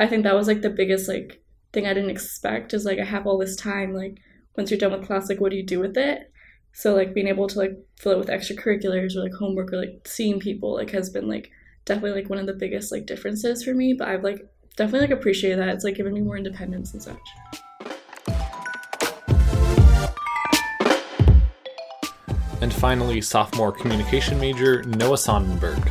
I 0.00 0.06
think 0.06 0.22
that 0.24 0.34
was 0.34 0.46
like 0.46 0.62
the 0.62 0.70
biggest 0.70 1.08
like 1.08 1.42
thing 1.72 1.86
I 1.86 1.94
didn't 1.94 2.10
expect 2.10 2.74
is 2.74 2.84
like 2.84 2.98
I 2.98 3.04
have 3.04 3.26
all 3.26 3.38
this 3.38 3.56
time. 3.56 3.94
Like 3.94 4.18
once 4.56 4.70
you're 4.70 4.78
done 4.78 4.92
with 4.92 5.06
class, 5.06 5.28
like 5.28 5.40
what 5.40 5.50
do 5.50 5.56
you 5.56 5.66
do 5.66 5.80
with 5.80 5.96
it? 5.96 6.30
So 6.72 6.94
like 6.94 7.14
being 7.14 7.28
able 7.28 7.48
to 7.48 7.58
like 7.58 7.72
fill 7.96 8.12
it 8.12 8.18
with 8.18 8.28
extracurriculars 8.28 9.16
or 9.16 9.22
like 9.22 9.34
homework 9.34 9.72
or 9.72 9.78
like 9.78 10.06
seeing 10.06 10.38
people 10.38 10.74
like 10.74 10.90
has 10.90 11.10
been 11.10 11.28
like 11.28 11.50
definitely 11.84 12.20
like 12.20 12.30
one 12.30 12.38
of 12.38 12.46
the 12.46 12.52
biggest 12.52 12.92
like 12.92 13.06
differences 13.06 13.64
for 13.64 13.74
me. 13.74 13.94
But 13.94 14.08
I've 14.08 14.24
like 14.24 14.46
definitely 14.76 15.08
like 15.08 15.18
appreciated 15.18 15.58
that. 15.58 15.68
It's 15.68 15.84
like 15.84 15.96
given 15.96 16.14
me 16.14 16.20
more 16.20 16.36
independence 16.36 16.92
and 16.92 17.02
such. 17.02 17.18
And 22.60 22.72
finally, 22.72 23.20
sophomore 23.20 23.72
communication 23.72 24.40
major 24.40 24.82
Noah 24.84 25.16
Sonnenberg. 25.16 25.88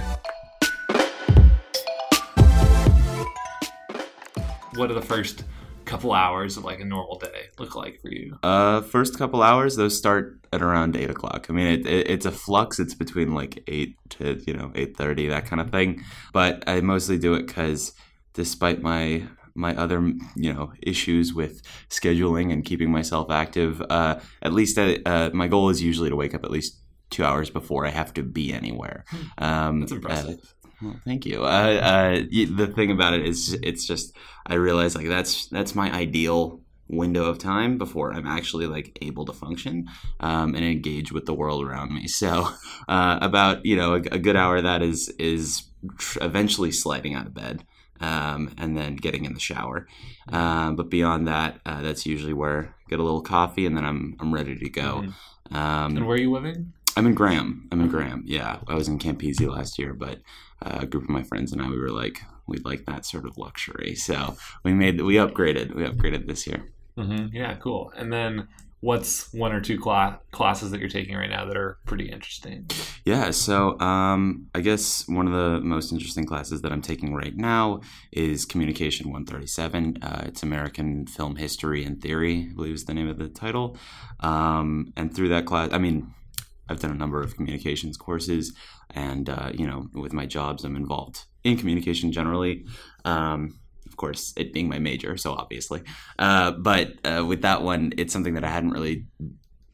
what 4.78 4.92
are 4.92 4.94
the 4.94 5.02
first 5.02 5.44
couple 5.86 6.14
hours 6.14 6.58
of 6.58 6.64
like 6.64 6.80
a 6.80 6.86
normal 6.86 7.18
day 7.18 7.48
look 7.58 7.76
like 7.76 8.00
for 8.02 8.10
you? 8.10 8.38
Uh, 8.44 8.82
first 8.82 9.18
couple 9.18 9.42
hours, 9.42 9.76
those 9.76 9.98
start 9.98 10.40
at 10.54 10.62
around 10.62 10.96
eight 10.96 11.10
o'clock. 11.10 11.48
I 11.50 11.54
mean, 11.54 11.68
it, 11.68 11.88
it, 11.88 12.10
it's 12.10 12.26
a 12.26 12.32
flux. 12.32 12.80
It's 12.80 12.94
between 12.94 13.34
like 13.34 13.64
eight 13.68 13.96
to 14.12 14.42
you 14.46 14.54
know 14.54 14.72
eight 14.76 14.96
thirty, 14.96 15.28
that 15.28 15.46
kind 15.46 15.62
of 15.62 15.72
thing. 15.72 16.04
But 16.32 16.64
I 16.68 16.82
mostly 16.82 17.18
do 17.18 17.34
it 17.34 17.48
because, 17.48 17.94
despite 18.34 18.82
my 18.82 19.24
my 19.58 19.76
other 19.76 20.00
you 20.36 20.54
know 20.54 20.72
issues 20.82 21.34
with 21.34 21.62
scheduling 21.90 22.54
and 22.54 22.64
keeping 22.64 22.92
myself 22.92 23.30
active, 23.30 23.82
uh, 23.90 24.20
at 24.42 24.54
least 24.54 24.78
I, 24.78 25.00
uh, 25.06 25.30
my 25.34 25.48
goal 25.48 25.70
is 25.70 25.82
usually 25.82 26.10
to 26.10 26.16
wake 26.16 26.34
up 26.34 26.44
at 26.44 26.52
least 26.52 26.80
two 27.10 27.24
hours 27.24 27.50
before 27.50 27.86
I 27.86 27.90
have 27.90 28.14
to 28.16 28.24
be 28.24 28.54
anywhere. 28.54 29.06
Um, 29.38 29.82
That's 29.82 29.92
impressive. 29.94 30.40
uh, 30.40 30.70
well, 30.82 31.00
thank 31.06 31.26
you. 31.26 31.44
Uh, 31.44 31.48
uh, 31.48 32.12
the 32.30 32.72
thing 32.76 32.92
about 32.92 33.14
it 33.14 33.26
is, 33.26 33.54
it's 33.64 33.88
just 33.88 34.16
I 34.46 34.56
realize 34.56 34.96
like 34.96 35.08
that's 35.08 35.48
that's 35.48 35.74
my 35.74 35.92
ideal 35.92 36.62
window 36.90 37.26
of 37.26 37.38
time 37.38 37.78
before 37.78 38.14
I'm 38.14 38.28
actually 38.28 38.68
like 38.68 38.98
able 39.02 39.26
to 39.26 39.34
function 39.34 39.90
um, 40.20 40.56
and 40.56 40.64
engage 40.64 41.12
with 41.12 41.26
the 41.26 41.34
world 41.34 41.66
around 41.66 41.94
me. 41.94 42.08
So 42.08 42.50
uh, 42.88 43.20
about 43.22 43.66
you 43.66 43.76
know 43.76 43.96
a, 43.96 44.02
a 44.12 44.20
good 44.20 44.36
hour 44.36 44.58
of 44.58 44.64
that 44.64 44.82
is 44.82 45.10
is 45.18 45.64
tr- 45.98 46.20
eventually 46.22 46.72
sliding 46.72 47.16
out 47.16 47.26
of 47.26 47.34
bed. 47.34 47.64
Um, 48.00 48.54
and 48.58 48.78
then 48.78 48.96
getting 48.96 49.26
in 49.26 49.34
the 49.34 49.40
shower, 49.40 49.88
um, 50.30 50.76
but 50.76 50.90
beyond 50.90 51.28
that, 51.28 51.60
uh, 51.66 51.82
that's 51.82 52.06
usually 52.06 52.34
where 52.34 52.76
I 52.86 52.90
get 52.90 53.00
a 53.00 53.04
little 53.04 53.22
coffee, 53.22 53.66
and 53.66 53.76
then 53.76 53.86
I'm 53.86 54.16
I'm 54.20 54.34
ready 54.34 54.56
to 54.56 54.70
go. 54.70 55.06
Um, 55.52 55.98
and 55.98 56.06
where 56.06 56.16
are 56.16 56.20
you 56.20 56.32
living? 56.32 56.74
I'm 56.96 57.06
in 57.06 57.14
Graham. 57.14 57.68
I'm 57.72 57.82
in 57.82 57.90
Graham. 57.90 58.24
Yeah, 58.26 58.60
I 58.68 58.74
was 58.74 58.88
in 58.88 58.98
Campisi 59.00 59.48
last 59.48 59.78
year, 59.78 59.94
but 59.94 60.20
uh, 60.64 60.80
a 60.82 60.86
group 60.86 61.04
of 61.04 61.10
my 61.10 61.24
friends 61.24 61.52
and 61.52 61.62
I, 61.62 61.70
we 61.70 61.80
were 61.80 61.92
like, 61.92 62.22
we'd 62.48 62.66
like 62.66 62.86
that 62.86 63.06
sort 63.06 63.26
of 63.26 63.38
luxury, 63.38 63.96
so 63.96 64.36
we 64.64 64.74
made 64.74 65.02
we 65.02 65.16
upgraded. 65.16 65.76
We 65.76 65.84
upgraded 65.84 66.28
this 66.28 66.48
year. 66.48 66.66
Mm-hmm. 66.98 67.36
Yeah, 67.36 67.56
cool. 67.56 67.94
And 67.96 68.12
then 68.12 68.48
what's 68.80 69.34
one 69.34 69.52
or 69.52 69.60
two 69.60 69.80
cla- 69.80 70.20
classes 70.32 70.72
that 70.72 70.80
you're 70.80 70.90
taking 70.90 71.16
right 71.16 71.30
now 71.30 71.46
that 71.46 71.58
are 71.58 71.80
pretty 71.86 72.10
interesting? 72.10 72.70
Yeah, 73.06 73.32
so 73.32 73.80
um, 73.80 74.48
I 74.54 74.62
guess 74.62 75.08
one 75.08 75.28
of 75.28 75.34
the 75.34 75.62
most 75.62 75.92
interesting 75.92 76.26
classes 76.26 76.62
that 76.62 76.72
I'm 76.72 76.82
taking 76.82 77.14
right 77.14 77.36
now 77.36 77.82
is 78.12 78.46
Communication 78.46 79.08
137. 79.08 79.98
Uh, 80.02 80.24
it's 80.28 80.44
American 80.44 81.08
Film 81.08 81.38
History 81.38 81.84
and 81.84 82.02
Theory, 82.02 82.50
I 82.52 82.56
believe 82.56 82.76
is 82.76 82.86
the 82.86 82.94
name 82.94 83.10
of 83.10 83.18
the 83.18 83.30
title. 83.30 83.78
Um, 84.20 84.94
and 84.96 85.16
through 85.16 85.30
that 85.30 85.46
class, 85.46 85.70
I 85.72 85.80
mean, 85.80 86.14
I've 86.70 86.80
done 86.80 86.92
a 86.92 86.96
number 86.96 87.22
of 87.22 87.36
communications 87.36 87.98
courses, 87.98 88.54
and 88.92 89.30
uh, 89.30 89.52
you 89.54 89.66
know, 89.66 89.88
with 89.94 90.14
my 90.14 90.26
jobs, 90.26 90.64
I'm 90.64 90.76
involved 90.76 91.24
in 91.44 91.58
communication 91.58 92.12
generally. 92.12 92.66
Um, 93.06 93.60
course, 93.98 94.34
it 94.38 94.54
being 94.54 94.70
my 94.70 94.80
major, 94.80 95.18
so 95.18 95.34
obviously. 95.34 95.82
Uh, 96.18 96.52
but 96.52 96.94
uh, 97.04 97.26
with 97.26 97.42
that 97.42 97.62
one, 97.62 97.94
it's 97.98 98.14
something 98.14 98.36
that 98.36 98.44
I 98.44 98.50
hadn't 98.50 98.72
really 98.72 99.06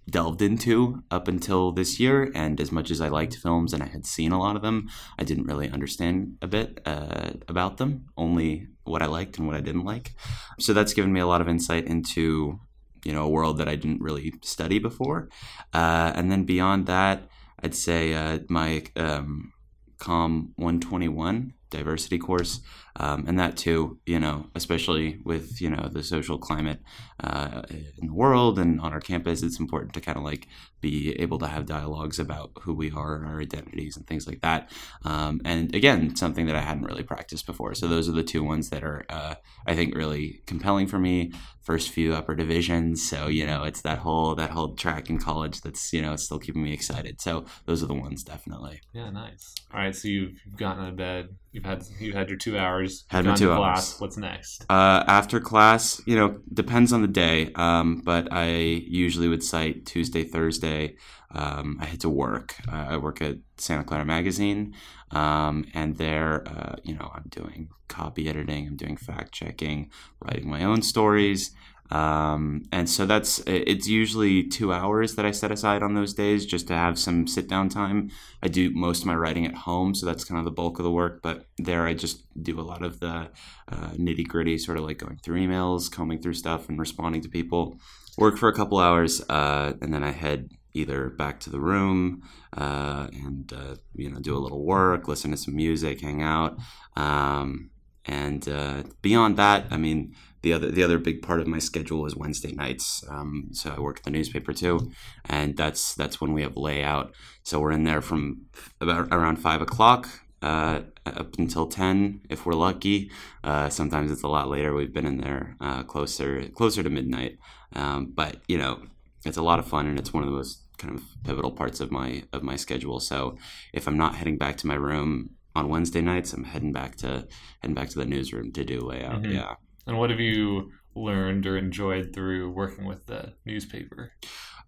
delved 0.09 0.41
into 0.41 1.01
up 1.11 1.27
until 1.27 1.71
this 1.71 1.99
year. 1.99 2.31
And 2.35 2.59
as 2.59 2.71
much 2.71 2.91
as 2.91 2.99
I 2.99 3.07
liked 3.07 3.35
films 3.35 3.73
and 3.73 3.81
I 3.81 3.87
had 3.87 4.05
seen 4.05 4.31
a 4.31 4.39
lot 4.39 4.55
of 4.55 4.61
them, 4.61 4.89
I 5.17 5.23
didn't 5.23 5.45
really 5.45 5.69
understand 5.69 6.37
a 6.41 6.47
bit 6.47 6.81
uh, 6.85 7.31
about 7.47 7.77
them, 7.77 8.05
only 8.17 8.67
what 8.83 9.01
I 9.01 9.05
liked 9.05 9.37
and 9.37 9.47
what 9.47 9.55
I 9.55 9.61
didn't 9.61 9.85
like. 9.85 10.13
So 10.59 10.73
that's 10.73 10.93
given 10.93 11.13
me 11.13 11.19
a 11.19 11.27
lot 11.27 11.41
of 11.41 11.47
insight 11.47 11.85
into 11.85 12.59
you 13.05 13.11
know 13.11 13.23
a 13.23 13.29
world 13.29 13.57
that 13.57 13.67
I 13.67 13.75
didn't 13.75 14.01
really 14.01 14.33
study 14.41 14.79
before. 14.79 15.29
Uh, 15.73 16.11
and 16.15 16.31
then 16.31 16.43
beyond 16.43 16.85
that, 16.87 17.27
I'd 17.61 17.75
say 17.75 18.13
uh, 18.13 18.39
my 18.49 18.83
um, 18.95 19.53
Com 19.99 20.51
121 20.57 21.53
diversity 21.73 22.17
course, 22.17 22.61
um, 22.97 23.25
and 23.27 23.39
that 23.39 23.57
too, 23.57 23.99
you 24.05 24.19
know, 24.19 24.47
especially 24.55 25.19
with 25.25 25.61
you 25.61 25.69
know 25.69 25.89
the 25.91 26.03
social 26.03 26.37
climate 26.37 26.79
uh, 27.23 27.63
in 27.97 28.07
the 28.07 28.13
world 28.13 28.59
and 28.59 28.79
on 28.79 28.93
our 28.93 28.99
campus, 28.99 29.41
it's 29.41 29.59
important 29.59 29.93
to 29.93 30.01
kind 30.01 30.17
of 30.17 30.23
like 30.23 30.47
be 30.83 31.15
able 31.19 31.39
to 31.39 31.47
have 31.47 31.65
dialogues 31.65 32.19
about 32.19 32.51
who 32.61 32.73
we 32.73 32.91
are 32.91 33.15
and 33.15 33.25
our 33.25 33.39
identities 33.39 33.95
and 33.95 34.05
things 34.05 34.27
like 34.27 34.41
that. 34.41 34.69
Um, 35.05 35.41
and 35.45 35.73
again, 35.73 36.15
something 36.15 36.45
that 36.47 36.57
I 36.57 36.61
hadn't 36.61 36.83
really 36.83 37.03
practiced 37.03 37.45
before. 37.45 37.73
So 37.73 37.87
those 37.87 38.09
are 38.09 38.11
the 38.11 38.21
two 38.21 38.43
ones 38.43 38.69
that 38.69 38.83
are, 38.83 39.05
uh, 39.09 39.35
I 39.65 39.75
think, 39.75 39.95
really 39.95 40.41
compelling 40.45 40.87
for 40.87 40.99
me. 40.99 41.31
First 41.61 41.89
few 41.89 42.13
upper 42.13 42.35
divisions, 42.35 43.07
so 43.09 43.27
you 43.27 43.45
know, 43.47 43.63
it's 43.63 43.81
that 43.81 43.99
whole 43.99 44.35
that 44.35 44.49
whole 44.51 44.75
track 44.75 45.09
in 45.09 45.17
college 45.17 45.61
that's 45.61 45.93
you 45.93 46.01
know 46.01 46.17
still 46.17 46.39
keeping 46.39 46.61
me 46.61 46.73
excited. 46.73 47.21
So 47.21 47.45
those 47.65 47.81
are 47.81 47.87
the 47.87 47.93
ones 47.93 48.23
definitely. 48.23 48.81
Yeah, 48.91 49.09
nice. 49.09 49.55
All 49.73 49.79
right, 49.79 49.95
so 49.95 50.09
you've 50.09 50.37
gotten 50.57 50.83
out 50.83 50.89
of 50.89 50.97
bed. 50.97 51.29
You've 51.53 51.65
had 51.65 51.83
you've 51.99 52.15
had 52.15 52.29
your 52.29 52.37
two 52.37 52.57
hours. 52.57 53.05
Had 53.09 53.25
my 53.25 53.35
two 53.35 53.45
to 53.45 53.53
hours. 53.53 53.95
What's 53.99 54.17
next? 54.17 54.65
Uh, 54.69 55.03
after 55.07 55.39
class, 55.39 56.01
you 56.07 56.15
know, 56.15 56.39
depends 56.51 56.91
on 56.91 57.03
the 57.03 57.07
day, 57.07 57.51
um, 57.53 58.01
but 58.03 58.27
I 58.31 58.47
usually 58.47 59.27
would 59.27 59.43
cite 59.43 59.85
Tuesday, 59.85 60.23
Thursday. 60.23 60.95
Um, 61.29 61.77
I 61.79 61.85
had 61.85 62.01
to 62.01 62.09
work. 62.09 62.55
Uh, 62.67 62.87
I 62.89 62.97
work 62.97 63.21
at 63.21 63.37
Santa 63.57 63.83
Clara 63.83 64.03
Magazine, 64.03 64.73
um, 65.11 65.65
and 65.75 65.95
there, 65.97 66.47
uh, 66.47 66.75
you 66.83 66.95
know, 66.95 67.11
I'm 67.13 67.25
doing 67.29 67.69
copy 67.87 68.27
editing, 68.27 68.67
I'm 68.67 68.75
doing 68.75 68.97
fact 68.97 69.31
checking, 69.31 69.91
writing 70.19 70.49
my 70.49 70.63
own 70.63 70.81
stories. 70.81 71.51
Um, 71.93 72.63
and 72.71 72.89
so 72.89 73.05
that's 73.05 73.37
it's 73.45 73.87
usually 73.87 74.47
two 74.47 74.73
hours 74.73 75.13
that 75.13 75.27
I 75.27 75.31
set 75.31 75.51
aside 75.51 75.83
on 75.83 75.93
those 75.93 76.15
days 76.15 76.43
just 76.43 76.67
to 76.69 76.73
have 76.73 76.97
some 76.97 77.27
sit 77.27 77.47
down 77.47 77.69
time. 77.69 78.09
I 78.41 78.47
do 78.47 78.71
most 78.71 79.01
of 79.01 79.05
my 79.05 79.13
writing 79.13 79.45
at 79.45 79.53
home, 79.53 79.93
so 79.93 80.07
that's 80.07 80.23
kind 80.23 80.39
of 80.39 80.45
the 80.45 80.51
bulk 80.51 80.79
of 80.79 80.85
the 80.85 80.91
work. 80.91 81.21
But 81.21 81.45
there, 81.59 81.85
I 81.85 81.93
just 81.93 82.23
do 82.41 82.59
a 82.59 82.63
lot 82.63 82.83
of 82.83 82.99
the 82.99 83.29
uh, 83.67 83.91
nitty 83.91 84.27
gritty, 84.27 84.57
sort 84.57 84.79
of 84.79 84.85
like 84.85 84.97
going 84.97 85.17
through 85.17 85.39
emails, 85.39 85.91
combing 85.91 86.19
through 86.19 86.33
stuff, 86.33 86.67
and 86.67 86.79
responding 86.79 87.21
to 87.21 87.29
people. 87.29 87.77
Work 88.17 88.39
for 88.39 88.49
a 88.49 88.53
couple 88.53 88.79
hours, 88.79 89.21
uh, 89.29 89.73
and 89.79 89.93
then 89.93 90.03
I 90.03 90.11
head 90.11 90.49
either 90.73 91.11
back 91.11 91.39
to 91.41 91.51
the 91.51 91.59
room 91.59 92.23
uh, 92.57 93.07
and 93.13 93.53
uh, 93.53 93.75
you 93.93 94.09
know 94.09 94.19
do 94.19 94.35
a 94.35 94.39
little 94.39 94.65
work, 94.65 95.07
listen 95.07 95.29
to 95.29 95.37
some 95.37 95.55
music, 95.55 96.01
hang 96.01 96.23
out, 96.23 96.57
um, 96.95 97.69
and 98.05 98.49
uh, 98.49 98.81
beyond 99.03 99.37
that, 99.37 99.67
I 99.69 99.77
mean 99.77 100.15
the 100.43 100.53
other 100.53 100.69
the 100.71 100.83
other 100.83 100.99
big 100.99 101.21
part 101.21 101.39
of 101.41 101.47
my 101.47 101.59
schedule 101.59 102.05
is 102.05 102.15
Wednesday 102.15 102.51
nights. 102.51 103.03
Um, 103.09 103.49
so 103.51 103.73
I 103.75 103.79
work 103.79 103.97
at 103.99 104.03
the 104.03 104.11
newspaper 104.11 104.53
too, 104.53 104.91
and 105.25 105.57
that's 105.57 105.95
that's 105.95 106.21
when 106.21 106.33
we 106.33 106.43
have 106.43 106.55
layout. 106.55 107.13
So 107.43 107.59
we're 107.59 107.71
in 107.71 107.83
there 107.85 108.01
from 108.01 108.43
about 108.79 109.07
around 109.11 109.37
five 109.37 109.61
o'clock. 109.61 110.07
Uh, 110.41 110.81
up 111.05 111.35
until 111.39 111.67
10 111.67 112.19
if 112.29 112.45
we're 112.45 112.53
lucky 112.53 113.09
uh, 113.45 113.69
sometimes 113.69 114.11
it's 114.11 114.23
a 114.23 114.27
lot 114.27 114.49
later 114.49 114.73
we've 114.73 114.91
been 114.93 115.05
in 115.05 115.19
there 115.21 115.55
uh, 115.61 115.83
closer 115.83 116.49
closer 116.49 116.83
to 116.83 116.89
midnight 116.89 117.37
um, 117.77 118.11
but 118.13 118.41
you 118.49 118.57
know 118.57 118.81
it's 119.25 119.37
a 119.37 119.41
lot 119.41 119.57
of 119.57 119.65
fun 119.65 119.87
and 119.87 119.97
it's 119.97 120.11
one 120.13 120.21
of 120.21 120.27
the 120.29 120.35
most 120.35 120.59
kind 120.77 120.93
of 120.95 121.01
pivotal 121.23 121.51
parts 121.51 121.79
of 121.79 121.91
my 121.91 122.23
of 122.33 122.43
my 122.43 122.57
schedule 122.57 122.99
so 122.99 123.37
if 123.71 123.87
i'm 123.87 123.95
not 123.97 124.15
heading 124.15 124.37
back 124.37 124.57
to 124.57 124.67
my 124.67 124.75
room 124.75 125.29
on 125.55 125.69
wednesday 125.69 126.01
nights 126.01 126.33
i'm 126.33 126.43
heading 126.43 126.73
back 126.73 126.97
to 126.97 127.25
heading 127.61 127.75
back 127.75 127.87
to 127.87 127.99
the 127.99 128.05
newsroom 128.05 128.51
to 128.51 128.65
do 128.65 128.81
layout 128.81 129.21
Mhm. 129.23 129.33
yeah 129.35 129.55
And 129.87 129.97
what 129.97 130.09
have 130.09 130.19
you 130.19 130.71
learned 130.95 131.45
or 131.45 131.57
enjoyed 131.57 132.13
through 132.13 132.51
working 132.51 132.85
with 132.85 133.05
the 133.07 133.33
newspaper? 133.45 134.13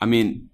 I 0.01 0.05
mean, 0.05 0.49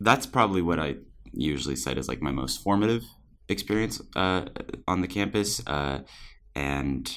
that's 0.00 0.26
probably 0.26 0.62
what 0.62 0.78
I 0.78 0.96
usually 1.32 1.76
cite 1.76 1.98
as 1.98 2.08
like 2.08 2.22
my 2.22 2.30
most 2.30 2.62
formative 2.62 3.04
experience 3.48 4.00
uh, 4.16 4.46
on 4.88 5.00
the 5.00 5.08
campus. 5.08 5.62
Uh, 5.66 6.00
and 6.54 7.16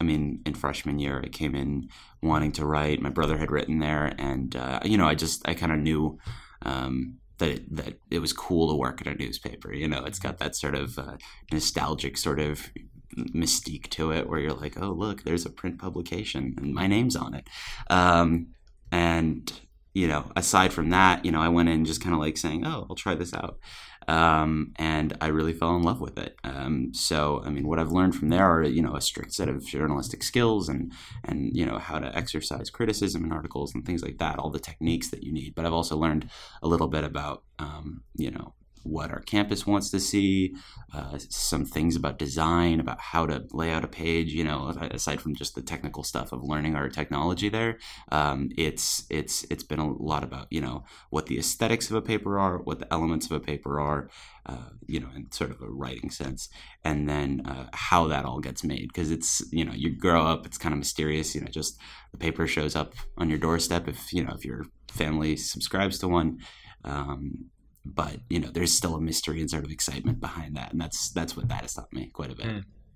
I 0.00 0.04
mean, 0.04 0.42
in 0.46 0.54
freshman 0.54 0.98
year, 0.98 1.20
I 1.24 1.28
came 1.28 1.54
in 1.54 1.88
wanting 2.22 2.52
to 2.52 2.66
write. 2.66 3.02
My 3.02 3.10
brother 3.10 3.38
had 3.38 3.50
written 3.50 3.78
there, 3.78 4.12
and 4.18 4.54
uh, 4.54 4.80
you 4.84 4.96
know, 4.96 5.06
I 5.06 5.14
just 5.14 5.46
I 5.48 5.54
kind 5.54 5.72
of 5.72 5.78
knew. 5.78 6.18
Um, 6.62 7.16
that 7.38 7.48
it, 7.48 7.74
that 7.74 7.98
it 8.10 8.18
was 8.18 8.34
cool 8.34 8.68
to 8.68 8.74
work 8.76 9.00
at 9.00 9.06
a 9.06 9.14
newspaper, 9.14 9.72
you 9.72 9.88
know. 9.88 10.04
It's 10.04 10.18
got 10.18 10.36
that 10.38 10.54
sort 10.54 10.74
of 10.74 10.98
uh, 10.98 11.16
nostalgic 11.50 12.18
sort 12.18 12.38
of 12.38 12.70
mystique 13.16 13.88
to 13.90 14.12
it, 14.12 14.28
where 14.28 14.40
you're 14.40 14.52
like, 14.52 14.80
"Oh, 14.80 14.90
look, 14.92 15.24
there's 15.24 15.46
a 15.46 15.50
print 15.50 15.78
publication, 15.78 16.54
and 16.58 16.74
my 16.74 16.86
name's 16.86 17.16
on 17.16 17.34
it." 17.34 17.48
Um, 17.88 18.48
and 18.92 19.52
you 19.92 20.06
know, 20.06 20.30
aside 20.36 20.72
from 20.72 20.90
that, 20.90 21.24
you 21.24 21.32
know, 21.32 21.40
I 21.40 21.48
went 21.48 21.68
in 21.68 21.84
just 21.84 22.00
kind 22.00 22.14
of 22.14 22.20
like 22.20 22.36
saying, 22.36 22.64
"Oh, 22.64 22.86
I'll 22.88 22.96
try 22.96 23.14
this 23.16 23.34
out," 23.34 23.58
um, 24.06 24.72
and 24.76 25.16
I 25.20 25.28
really 25.28 25.52
fell 25.52 25.76
in 25.76 25.82
love 25.82 26.00
with 26.00 26.16
it. 26.18 26.36
Um, 26.44 26.94
so, 26.94 27.42
I 27.44 27.50
mean, 27.50 27.66
what 27.66 27.78
I've 27.80 27.90
learned 27.92 28.14
from 28.14 28.28
there 28.28 28.44
are, 28.44 28.62
you 28.62 28.82
know, 28.82 28.94
a 28.94 29.00
strict 29.00 29.32
set 29.32 29.48
of 29.48 29.66
journalistic 29.66 30.22
skills 30.22 30.68
and 30.68 30.92
and 31.24 31.56
you 31.56 31.66
know 31.66 31.78
how 31.78 31.98
to 31.98 32.16
exercise 32.16 32.70
criticism 32.70 33.24
in 33.24 33.32
articles 33.32 33.74
and 33.74 33.84
things 33.84 34.02
like 34.02 34.18
that, 34.18 34.38
all 34.38 34.50
the 34.50 34.60
techniques 34.60 35.10
that 35.10 35.24
you 35.24 35.32
need. 35.32 35.54
But 35.56 35.66
I've 35.66 35.72
also 35.72 35.96
learned 35.96 36.30
a 36.62 36.68
little 36.68 36.88
bit 36.88 37.04
about, 37.04 37.42
um, 37.58 38.02
you 38.14 38.30
know, 38.30 38.54
what 38.82 39.10
our 39.10 39.20
campus 39.20 39.66
wants 39.66 39.90
to 39.90 40.00
see, 40.00 40.54
uh, 40.94 41.18
some 41.28 41.64
things 41.64 41.96
about 41.96 42.18
design, 42.18 42.80
about 42.80 43.00
how 43.00 43.26
to 43.26 43.44
lay 43.52 43.70
out 43.70 43.84
a 43.84 43.88
page. 43.88 44.32
You 44.32 44.44
know, 44.44 44.68
aside 44.90 45.20
from 45.20 45.34
just 45.34 45.54
the 45.54 45.62
technical 45.62 46.02
stuff 46.02 46.32
of 46.32 46.42
learning 46.42 46.76
our 46.76 46.88
technology 46.88 47.48
there, 47.48 47.78
um, 48.10 48.50
it's 48.56 49.04
it's 49.10 49.44
it's 49.50 49.62
been 49.62 49.78
a 49.78 49.92
lot 49.92 50.24
about 50.24 50.46
you 50.50 50.60
know 50.60 50.84
what 51.10 51.26
the 51.26 51.38
aesthetics 51.38 51.90
of 51.90 51.96
a 51.96 52.02
paper 52.02 52.38
are, 52.38 52.58
what 52.58 52.78
the 52.78 52.92
elements 52.92 53.26
of 53.26 53.32
a 53.32 53.40
paper 53.40 53.80
are, 53.80 54.08
uh, 54.46 54.70
you 54.86 55.00
know, 55.00 55.08
in 55.14 55.30
sort 55.30 55.50
of 55.50 55.60
a 55.60 55.68
writing 55.68 56.10
sense, 56.10 56.48
and 56.84 57.08
then 57.08 57.42
uh, 57.44 57.66
how 57.72 58.06
that 58.08 58.24
all 58.24 58.40
gets 58.40 58.64
made. 58.64 58.88
Because 58.88 59.10
it's 59.10 59.42
you 59.52 59.64
know 59.64 59.72
you 59.74 59.94
grow 59.96 60.26
up, 60.26 60.46
it's 60.46 60.58
kind 60.58 60.72
of 60.72 60.78
mysterious. 60.78 61.34
You 61.34 61.42
know, 61.42 61.48
just 61.48 61.78
the 62.12 62.18
paper 62.18 62.46
shows 62.46 62.74
up 62.74 62.94
on 63.18 63.28
your 63.28 63.38
doorstep 63.38 63.88
if 63.88 64.12
you 64.12 64.24
know 64.24 64.34
if 64.34 64.44
your 64.44 64.64
family 64.90 65.36
subscribes 65.36 65.98
to 65.98 66.08
one. 66.08 66.38
Um, 66.84 67.50
but 67.84 68.16
you 68.28 68.38
know 68.38 68.50
there's 68.50 68.72
still 68.72 68.94
a 68.94 69.00
mystery 69.00 69.40
and 69.40 69.50
sort 69.50 69.64
of 69.64 69.70
excitement 69.70 70.20
behind 70.20 70.56
that 70.56 70.72
and 70.72 70.80
that's 70.80 71.10
that's 71.12 71.36
what 71.36 71.48
that 71.48 71.62
has 71.62 71.74
taught 71.74 71.92
me 71.92 72.10
quite 72.12 72.30
a 72.30 72.34
bit. 72.36 72.46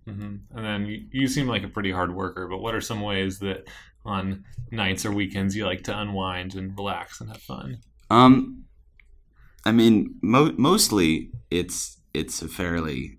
Mm-hmm. 0.06 0.34
and 0.54 0.64
then 0.66 0.84
you, 0.86 1.06
you 1.10 1.26
seem 1.28 1.46
like 1.48 1.62
a 1.64 1.68
pretty 1.68 1.90
hard 1.90 2.14
worker 2.14 2.46
but 2.46 2.58
what 2.58 2.74
are 2.74 2.80
some 2.82 3.00
ways 3.00 3.38
that 3.38 3.66
on 4.04 4.44
nights 4.70 5.06
or 5.06 5.12
weekends 5.12 5.56
you 5.56 5.64
like 5.64 5.82
to 5.84 5.98
unwind 5.98 6.54
and 6.54 6.76
relax 6.76 7.20
and 7.22 7.30
have 7.30 7.40
fun? 7.40 7.78
Um 8.10 8.64
i 9.64 9.72
mean 9.72 10.16
mo- 10.20 10.54
mostly 10.58 11.30
it's 11.50 11.98
it's 12.12 12.42
a 12.42 12.48
fairly 12.48 13.18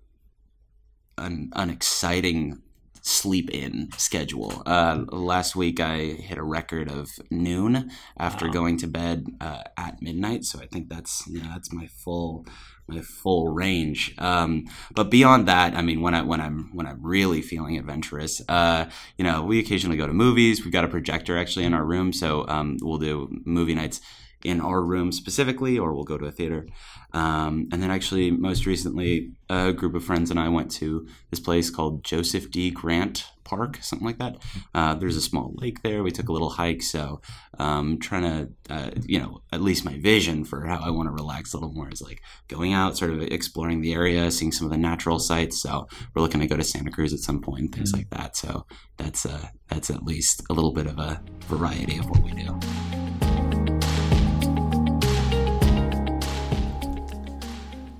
un- 1.18 1.50
unexciting 1.54 2.62
sleep 3.06 3.50
in 3.50 3.88
schedule. 3.96 4.62
Uh, 4.66 5.04
last 5.12 5.54
week 5.54 5.78
I 5.78 5.98
hit 5.98 6.38
a 6.38 6.42
record 6.42 6.90
of 6.90 7.10
noon 7.30 7.90
after 8.18 8.46
wow. 8.46 8.52
going 8.52 8.76
to 8.78 8.88
bed 8.88 9.26
uh, 9.40 9.62
at 9.76 10.02
midnight, 10.02 10.44
so 10.44 10.58
I 10.60 10.66
think 10.66 10.88
that's 10.88 11.26
you 11.28 11.40
know, 11.40 11.48
that's 11.48 11.72
my 11.72 11.86
full 11.86 12.46
my 12.88 13.00
full 13.00 13.48
range. 13.48 14.14
Um, 14.18 14.66
but 14.94 15.10
beyond 15.10 15.46
that, 15.48 15.74
I 15.74 15.82
mean, 15.82 16.00
when 16.00 16.14
I 16.14 16.22
when 16.22 16.40
I'm 16.40 16.70
when 16.74 16.86
I'm 16.86 17.00
really 17.00 17.42
feeling 17.42 17.78
adventurous, 17.78 18.42
uh, 18.48 18.90
you 19.16 19.24
know, 19.24 19.42
we 19.42 19.60
occasionally 19.60 19.96
go 19.96 20.06
to 20.06 20.12
movies. 20.12 20.64
We've 20.64 20.72
got 20.72 20.84
a 20.84 20.88
projector 20.88 21.38
actually 21.38 21.64
in 21.64 21.74
our 21.74 21.84
room, 21.84 22.12
so 22.12 22.46
um, 22.48 22.76
we'll 22.82 22.98
do 22.98 23.40
movie 23.44 23.74
nights 23.74 24.00
in 24.44 24.60
our 24.60 24.82
room 24.82 25.12
specifically, 25.12 25.78
or 25.78 25.94
we'll 25.94 26.04
go 26.04 26.18
to 26.18 26.26
a 26.26 26.30
theater. 26.30 26.66
Um, 27.12 27.68
and 27.72 27.82
then, 27.82 27.90
actually, 27.90 28.30
most 28.30 28.66
recently, 28.66 29.32
a 29.48 29.72
group 29.72 29.94
of 29.94 30.04
friends 30.04 30.30
and 30.30 30.38
I 30.38 30.48
went 30.48 30.70
to 30.72 31.06
this 31.30 31.40
place 31.40 31.70
called 31.70 32.04
Joseph 32.04 32.50
D. 32.50 32.70
Grant 32.70 33.24
Park, 33.44 33.78
something 33.80 34.06
like 34.06 34.18
that. 34.18 34.36
Uh, 34.74 34.94
there's 34.94 35.16
a 35.16 35.20
small 35.20 35.54
lake 35.56 35.82
there. 35.82 36.02
We 36.02 36.10
took 36.10 36.28
a 36.28 36.32
little 36.32 36.50
hike. 36.50 36.82
So, 36.82 37.20
um, 37.58 37.98
trying 37.98 38.22
to, 38.22 38.72
uh, 38.72 38.90
you 39.04 39.18
know, 39.18 39.40
at 39.52 39.62
least 39.62 39.84
my 39.84 39.98
vision 39.98 40.44
for 40.44 40.66
how 40.66 40.80
I 40.80 40.90
want 40.90 41.08
to 41.08 41.12
relax 41.12 41.52
a 41.52 41.56
little 41.56 41.72
more 41.72 41.88
is 41.90 42.02
like 42.02 42.20
going 42.48 42.72
out, 42.72 42.98
sort 42.98 43.12
of 43.12 43.22
exploring 43.22 43.80
the 43.80 43.94
area, 43.94 44.30
seeing 44.30 44.52
some 44.52 44.66
of 44.66 44.72
the 44.72 44.78
natural 44.78 45.18
sites. 45.18 45.62
So, 45.62 45.88
we're 46.14 46.22
looking 46.22 46.40
to 46.40 46.46
go 46.46 46.56
to 46.56 46.64
Santa 46.64 46.90
Cruz 46.90 47.12
at 47.12 47.20
some 47.20 47.40
point, 47.40 47.74
things 47.74 47.92
mm-hmm. 47.92 48.00
like 48.00 48.10
that. 48.10 48.36
So, 48.36 48.66
that's 48.96 49.24
uh, 49.24 49.48
that's 49.68 49.90
at 49.90 50.02
least 50.02 50.42
a 50.50 50.52
little 50.52 50.72
bit 50.72 50.86
of 50.86 50.98
a 50.98 51.22
variety 51.48 51.98
of 51.98 52.10
what 52.10 52.22
we 52.22 52.32
do. 52.32 53.05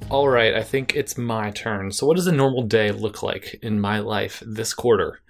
All 0.09 0.29
right, 0.29 0.55
I 0.55 0.62
think 0.62 0.95
it's 0.95 1.19
my 1.19 1.51
turn. 1.51 1.90
So, 1.90 2.07
what 2.07 2.14
does 2.14 2.29
a 2.29 2.33
normal 2.33 2.62
day 2.62 2.92
look 2.92 3.25
like 3.25 3.59
in 3.61 3.81
my 3.81 3.99
life 3.99 4.40
this 4.47 4.73
quarter? 4.73 5.21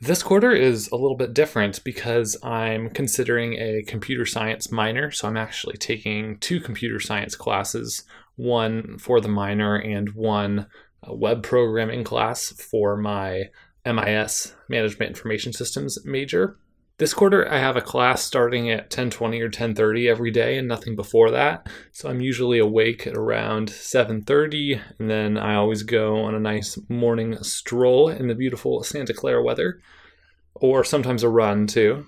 This 0.00 0.20
quarter 0.20 0.50
is 0.50 0.88
a 0.88 0.96
little 0.96 1.16
bit 1.16 1.32
different 1.32 1.84
because 1.84 2.36
I'm 2.42 2.90
considering 2.90 3.54
a 3.54 3.84
computer 3.86 4.26
science 4.26 4.72
minor. 4.72 5.12
So, 5.12 5.28
I'm 5.28 5.36
actually 5.36 5.76
taking 5.76 6.38
two 6.38 6.58
computer 6.58 6.98
science 6.98 7.36
classes 7.36 8.02
one 8.34 8.98
for 8.98 9.20
the 9.20 9.28
minor 9.28 9.76
and 9.76 10.12
one 10.14 10.66
uh, 11.08 11.14
web 11.14 11.44
programming 11.44 12.02
class 12.02 12.48
for 12.48 12.96
my 12.96 13.44
MIS, 13.86 14.56
Management 14.68 15.10
Information 15.10 15.52
Systems 15.52 16.04
major. 16.04 16.58
This 17.00 17.14
quarter, 17.14 17.50
I 17.50 17.56
have 17.56 17.78
a 17.78 17.80
class 17.80 18.22
starting 18.22 18.70
at 18.70 18.90
10:20 18.90 19.40
or 19.40 19.48
10:30 19.48 20.06
every 20.06 20.30
day, 20.30 20.58
and 20.58 20.68
nothing 20.68 20.96
before 20.96 21.30
that. 21.30 21.66
So 21.92 22.10
I'm 22.10 22.20
usually 22.20 22.58
awake 22.58 23.06
at 23.06 23.16
around 23.16 23.70
7:30, 23.70 24.78
and 24.98 25.08
then 25.08 25.38
I 25.38 25.54
always 25.54 25.82
go 25.82 26.16
on 26.16 26.34
a 26.34 26.38
nice 26.38 26.78
morning 26.90 27.42
stroll 27.42 28.10
in 28.10 28.28
the 28.28 28.34
beautiful 28.34 28.82
Santa 28.82 29.14
Clara 29.14 29.42
weather, 29.42 29.80
or 30.54 30.84
sometimes 30.84 31.22
a 31.22 31.30
run 31.30 31.66
too. 31.66 32.04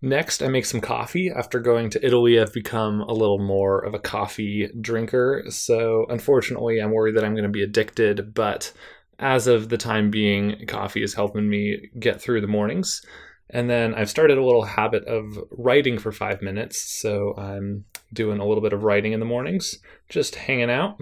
Next, 0.00 0.40
I 0.40 0.46
make 0.46 0.66
some 0.66 0.80
coffee. 0.80 1.32
After 1.34 1.58
going 1.58 1.90
to 1.90 2.06
Italy, 2.06 2.38
I've 2.38 2.52
become 2.52 3.00
a 3.00 3.12
little 3.12 3.40
more 3.40 3.84
of 3.84 3.92
a 3.92 3.98
coffee 3.98 4.70
drinker. 4.80 5.46
So 5.48 6.06
unfortunately, 6.10 6.78
I'm 6.78 6.92
worried 6.92 7.16
that 7.16 7.24
I'm 7.24 7.34
going 7.34 7.42
to 7.42 7.48
be 7.48 7.64
addicted, 7.64 8.34
but 8.34 8.72
as 9.18 9.48
of 9.48 9.68
the 9.68 9.76
time 9.76 10.12
being, 10.12 10.64
coffee 10.68 11.02
is 11.02 11.14
helping 11.14 11.48
me 11.48 11.90
get 11.98 12.20
through 12.20 12.40
the 12.40 12.46
mornings. 12.46 13.02
And 13.50 13.68
then 13.70 13.94
I've 13.94 14.10
started 14.10 14.38
a 14.38 14.44
little 14.44 14.64
habit 14.64 15.04
of 15.06 15.38
writing 15.50 15.98
for 15.98 16.12
five 16.12 16.42
minutes. 16.42 17.00
So 17.00 17.34
I'm 17.36 17.84
doing 18.12 18.40
a 18.40 18.46
little 18.46 18.62
bit 18.62 18.72
of 18.72 18.84
writing 18.84 19.12
in 19.12 19.20
the 19.20 19.26
mornings, 19.26 19.78
just 20.08 20.34
hanging 20.34 20.70
out. 20.70 20.98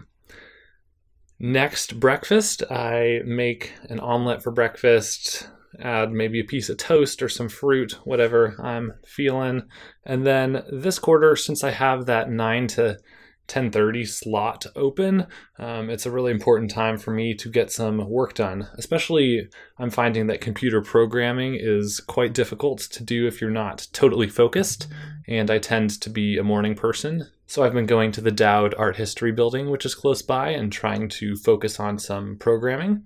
Next, 1.38 2.00
breakfast. 2.00 2.62
I 2.70 3.20
make 3.24 3.72
an 3.90 4.00
omelet 4.00 4.42
for 4.42 4.50
breakfast, 4.52 5.48
add 5.80 6.12
maybe 6.12 6.40
a 6.40 6.44
piece 6.44 6.68
of 6.68 6.78
toast 6.78 7.22
or 7.22 7.28
some 7.28 7.48
fruit, 7.48 7.98
whatever 8.04 8.54
I'm 8.58 8.94
feeling. 9.04 9.64
And 10.04 10.26
then 10.26 10.64
this 10.72 10.98
quarter, 10.98 11.36
since 11.36 11.62
I 11.62 11.72
have 11.72 12.06
that 12.06 12.30
9 12.30 12.66
to 12.68 12.98
10:30 13.48 14.04
slot 14.04 14.66
open. 14.74 15.26
Um, 15.58 15.90
it's 15.90 16.06
a 16.06 16.10
really 16.10 16.32
important 16.32 16.70
time 16.70 16.98
for 16.98 17.10
me 17.12 17.34
to 17.34 17.48
get 17.48 17.70
some 17.70 18.08
work 18.08 18.34
done. 18.34 18.68
Especially, 18.74 19.48
I'm 19.78 19.90
finding 19.90 20.26
that 20.26 20.40
computer 20.40 20.80
programming 20.82 21.56
is 21.58 22.00
quite 22.00 22.34
difficult 22.34 22.80
to 22.80 23.04
do 23.04 23.26
if 23.26 23.40
you're 23.40 23.50
not 23.50 23.88
totally 23.92 24.28
focused, 24.28 24.88
and 25.26 25.50
I 25.50 25.58
tend 25.58 26.00
to 26.00 26.10
be 26.10 26.38
a 26.38 26.44
morning 26.44 26.74
person. 26.74 27.28
So 27.46 27.62
I've 27.62 27.74
been 27.74 27.86
going 27.86 28.10
to 28.12 28.20
the 28.20 28.32
Dowd 28.32 28.74
Art 28.76 28.96
History 28.96 29.30
Building, 29.30 29.70
which 29.70 29.86
is 29.86 29.94
close 29.94 30.20
by, 30.20 30.50
and 30.50 30.72
trying 30.72 31.08
to 31.10 31.36
focus 31.36 31.78
on 31.78 31.98
some 31.98 32.36
programming. 32.36 33.04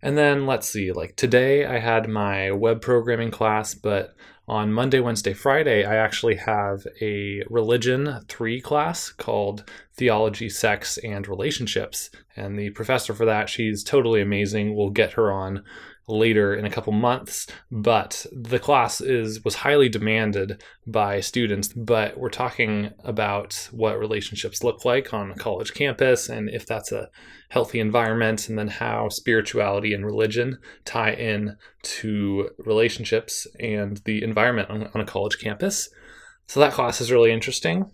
And 0.00 0.16
then 0.16 0.46
let's 0.46 0.68
see, 0.68 0.92
like 0.92 1.16
today 1.16 1.66
I 1.66 1.80
had 1.80 2.08
my 2.08 2.52
web 2.52 2.80
programming 2.80 3.32
class, 3.32 3.74
but 3.74 4.14
on 4.48 4.72
Monday, 4.72 4.98
Wednesday, 4.98 5.34
Friday, 5.34 5.84
I 5.84 5.96
actually 5.96 6.36
have 6.36 6.86
a 7.02 7.42
religion 7.50 8.20
three 8.28 8.62
class 8.62 9.10
called 9.10 9.64
Theology, 9.94 10.48
Sex, 10.48 10.96
and 10.98 11.28
Relationships. 11.28 12.08
And 12.34 12.58
the 12.58 12.70
professor 12.70 13.12
for 13.12 13.26
that, 13.26 13.50
she's 13.50 13.84
totally 13.84 14.22
amazing. 14.22 14.74
We'll 14.74 14.90
get 14.90 15.12
her 15.12 15.30
on 15.30 15.64
later 16.08 16.54
in 16.54 16.64
a 16.64 16.70
couple 16.70 16.92
months 16.92 17.46
but 17.70 18.26
the 18.32 18.58
class 18.58 19.00
is 19.00 19.44
was 19.44 19.56
highly 19.56 19.88
demanded 19.88 20.62
by 20.86 21.20
students 21.20 21.68
but 21.68 22.18
we're 22.18 22.28
talking 22.30 22.90
about 23.04 23.68
what 23.72 23.98
relationships 23.98 24.64
look 24.64 24.84
like 24.84 25.12
on 25.12 25.30
a 25.30 25.36
college 25.36 25.74
campus 25.74 26.28
and 26.28 26.48
if 26.48 26.66
that's 26.66 26.92
a 26.92 27.08
healthy 27.50 27.80
environment 27.80 28.48
and 28.48 28.58
then 28.58 28.68
how 28.68 29.08
spirituality 29.08 29.94
and 29.94 30.04
religion 30.04 30.58
tie 30.84 31.12
in 31.12 31.56
to 31.82 32.50
relationships 32.58 33.46
and 33.58 33.98
the 34.04 34.22
environment 34.22 34.68
on, 34.70 34.90
on 34.94 35.00
a 35.00 35.06
college 35.06 35.38
campus. 35.38 35.88
So 36.46 36.60
that 36.60 36.72
class 36.72 37.00
is 37.00 37.12
really 37.12 37.32
interesting. 37.32 37.90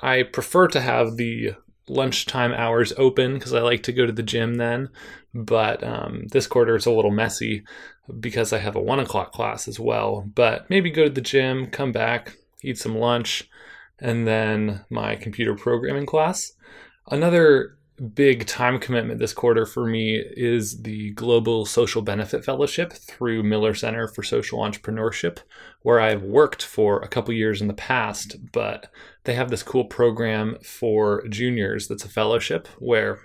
I 0.00 0.22
prefer 0.22 0.68
to 0.68 0.80
have 0.80 1.16
the 1.16 1.52
lunchtime 1.88 2.52
hours 2.52 2.92
open 2.96 3.34
because 3.34 3.54
I 3.54 3.60
like 3.60 3.82
to 3.84 3.92
go 3.92 4.06
to 4.06 4.12
the 4.12 4.22
gym 4.22 4.54
then. 4.56 4.88
But 5.34 5.84
um, 5.84 6.26
this 6.32 6.46
quarter 6.46 6.76
it's 6.76 6.86
a 6.86 6.90
little 6.90 7.10
messy 7.10 7.64
because 8.20 8.52
I 8.52 8.58
have 8.58 8.76
a 8.76 8.82
one 8.82 9.00
o'clock 9.00 9.32
class 9.32 9.68
as 9.68 9.78
well. 9.78 10.28
But 10.34 10.68
maybe 10.70 10.90
go 10.90 11.04
to 11.04 11.10
the 11.10 11.20
gym, 11.20 11.68
come 11.68 11.92
back, 11.92 12.36
eat 12.62 12.78
some 12.78 12.96
lunch, 12.96 13.48
and 13.98 14.26
then 14.26 14.84
my 14.90 15.16
computer 15.16 15.54
programming 15.54 16.06
class. 16.06 16.52
Another 17.08 17.76
big 18.14 18.46
time 18.46 18.78
commitment 18.78 19.18
this 19.18 19.32
quarter 19.32 19.64
for 19.64 19.86
me 19.86 20.22
is 20.36 20.82
the 20.82 21.12
Global 21.12 21.64
Social 21.64 22.02
Benefit 22.02 22.44
Fellowship 22.44 22.92
through 22.92 23.42
Miller 23.42 23.74
Center 23.74 24.06
for 24.08 24.22
Social 24.22 24.58
Entrepreneurship, 24.58 25.38
where 25.82 26.00
I've 26.00 26.22
worked 26.22 26.62
for 26.62 27.00
a 27.00 27.08
couple 27.08 27.32
years 27.32 27.62
in 27.62 27.68
the 27.68 27.74
past, 27.74 28.36
but 28.52 28.90
they 29.26 29.34
have 29.34 29.50
this 29.50 29.62
cool 29.62 29.84
program 29.84 30.56
for 30.62 31.26
juniors 31.28 31.88
that's 31.88 32.04
a 32.04 32.08
fellowship 32.08 32.66
where 32.78 33.20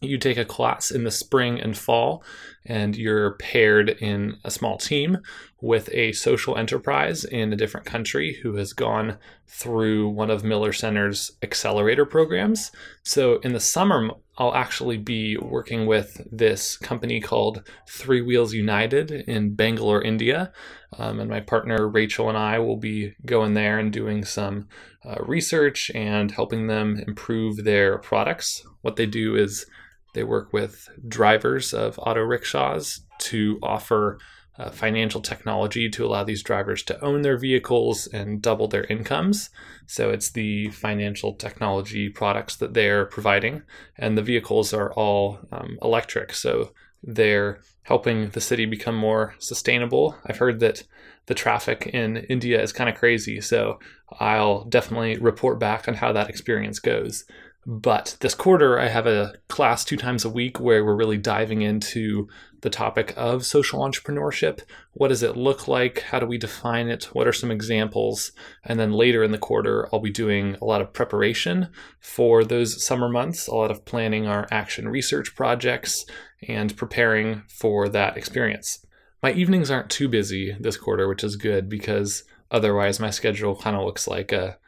you 0.00 0.18
take 0.18 0.36
a 0.36 0.44
class 0.44 0.90
in 0.90 1.04
the 1.04 1.10
spring 1.10 1.60
and 1.60 1.76
fall 1.76 2.22
and 2.64 2.96
you're 2.96 3.32
paired 3.32 3.90
in 3.90 4.36
a 4.44 4.50
small 4.50 4.78
team 4.78 5.18
with 5.60 5.88
a 5.92 6.12
social 6.12 6.56
enterprise 6.56 7.24
in 7.24 7.52
a 7.52 7.56
different 7.56 7.86
country 7.86 8.38
who 8.42 8.54
has 8.54 8.72
gone 8.72 9.18
through 9.48 10.08
one 10.08 10.30
of 10.30 10.44
Miller 10.44 10.72
Center's 10.72 11.32
accelerator 11.42 12.04
programs. 12.04 12.70
So 13.02 13.38
in 13.38 13.52
the 13.52 13.60
summer 13.60 14.10
I'll 14.38 14.54
actually 14.54 14.98
be 14.98 15.36
working 15.38 15.86
with 15.86 16.20
this 16.30 16.76
company 16.76 17.20
called 17.20 17.62
Three 17.88 18.20
Wheels 18.20 18.52
United 18.52 19.10
in 19.10 19.54
Bangalore, 19.54 20.02
India. 20.02 20.52
Um, 20.98 21.20
and 21.20 21.30
my 21.30 21.40
partner 21.40 21.88
Rachel 21.88 22.28
and 22.28 22.36
I 22.36 22.58
will 22.58 22.76
be 22.76 23.14
going 23.24 23.54
there 23.54 23.78
and 23.78 23.92
doing 23.92 24.24
some 24.24 24.68
uh, 25.04 25.16
research 25.20 25.90
and 25.94 26.30
helping 26.30 26.66
them 26.66 27.02
improve 27.06 27.64
their 27.64 27.98
products. 27.98 28.62
What 28.82 28.96
they 28.96 29.06
do 29.06 29.36
is 29.36 29.66
they 30.14 30.24
work 30.24 30.52
with 30.52 30.88
drivers 31.08 31.72
of 31.72 31.98
auto 31.98 32.20
rickshaws 32.20 33.00
to 33.18 33.58
offer 33.62 34.18
uh, 34.58 34.70
financial 34.70 35.20
technology 35.20 35.88
to 35.90 36.04
allow 36.04 36.24
these 36.24 36.42
drivers 36.42 36.82
to 36.84 37.04
own 37.04 37.22
their 37.22 37.36
vehicles 37.36 38.06
and 38.08 38.40
double 38.40 38.68
their 38.68 38.84
incomes. 38.84 39.50
So 39.86 40.10
it's 40.10 40.30
the 40.30 40.70
financial 40.70 41.34
technology 41.34 42.08
products 42.08 42.56
that 42.56 42.74
they're 42.74 43.06
providing, 43.06 43.62
and 43.96 44.16
the 44.16 44.22
vehicles 44.22 44.72
are 44.72 44.92
all 44.92 45.38
um, 45.52 45.78
electric. 45.82 46.34
So 46.34 46.72
they're 47.02 47.60
helping 47.82 48.30
the 48.30 48.40
city 48.40 48.66
become 48.66 48.96
more 48.96 49.34
sustainable. 49.38 50.16
I've 50.26 50.38
heard 50.38 50.60
that 50.60 50.82
the 51.26 51.34
traffic 51.34 51.90
in 51.92 52.16
India 52.16 52.60
is 52.60 52.72
kind 52.72 52.88
of 52.88 52.96
crazy, 52.96 53.40
so 53.40 53.78
I'll 54.20 54.64
definitely 54.64 55.16
report 55.18 55.58
back 55.58 55.88
on 55.88 55.94
how 55.94 56.12
that 56.12 56.28
experience 56.28 56.78
goes. 56.78 57.24
But 57.68 58.16
this 58.20 58.34
quarter, 58.34 58.78
I 58.78 58.86
have 58.86 59.08
a 59.08 59.34
class 59.48 59.84
two 59.84 59.96
times 59.96 60.24
a 60.24 60.30
week 60.30 60.60
where 60.60 60.84
we're 60.84 60.94
really 60.94 61.18
diving 61.18 61.62
into 61.62 62.28
the 62.60 62.70
topic 62.70 63.12
of 63.16 63.44
social 63.44 63.80
entrepreneurship. 63.80 64.60
What 64.92 65.08
does 65.08 65.24
it 65.24 65.36
look 65.36 65.66
like? 65.66 66.02
How 66.02 66.20
do 66.20 66.26
we 66.26 66.38
define 66.38 66.86
it? 66.86 67.06
What 67.12 67.26
are 67.26 67.32
some 67.32 67.50
examples? 67.50 68.30
And 68.62 68.78
then 68.78 68.92
later 68.92 69.24
in 69.24 69.32
the 69.32 69.38
quarter, 69.38 69.88
I'll 69.92 69.98
be 69.98 70.12
doing 70.12 70.54
a 70.62 70.64
lot 70.64 70.80
of 70.80 70.92
preparation 70.92 71.70
for 71.98 72.44
those 72.44 72.84
summer 72.84 73.08
months, 73.08 73.48
a 73.48 73.54
lot 73.56 73.72
of 73.72 73.84
planning 73.84 74.28
our 74.28 74.46
action 74.52 74.88
research 74.88 75.34
projects 75.34 76.04
and 76.46 76.76
preparing 76.76 77.42
for 77.48 77.88
that 77.88 78.16
experience. 78.16 78.86
My 79.24 79.32
evenings 79.32 79.72
aren't 79.72 79.90
too 79.90 80.08
busy 80.08 80.56
this 80.60 80.76
quarter, 80.76 81.08
which 81.08 81.24
is 81.24 81.34
good 81.34 81.68
because 81.68 82.22
otherwise 82.48 83.00
my 83.00 83.10
schedule 83.10 83.56
kind 83.56 83.74
of 83.74 83.84
looks 83.84 84.06
like 84.06 84.30
a 84.30 84.58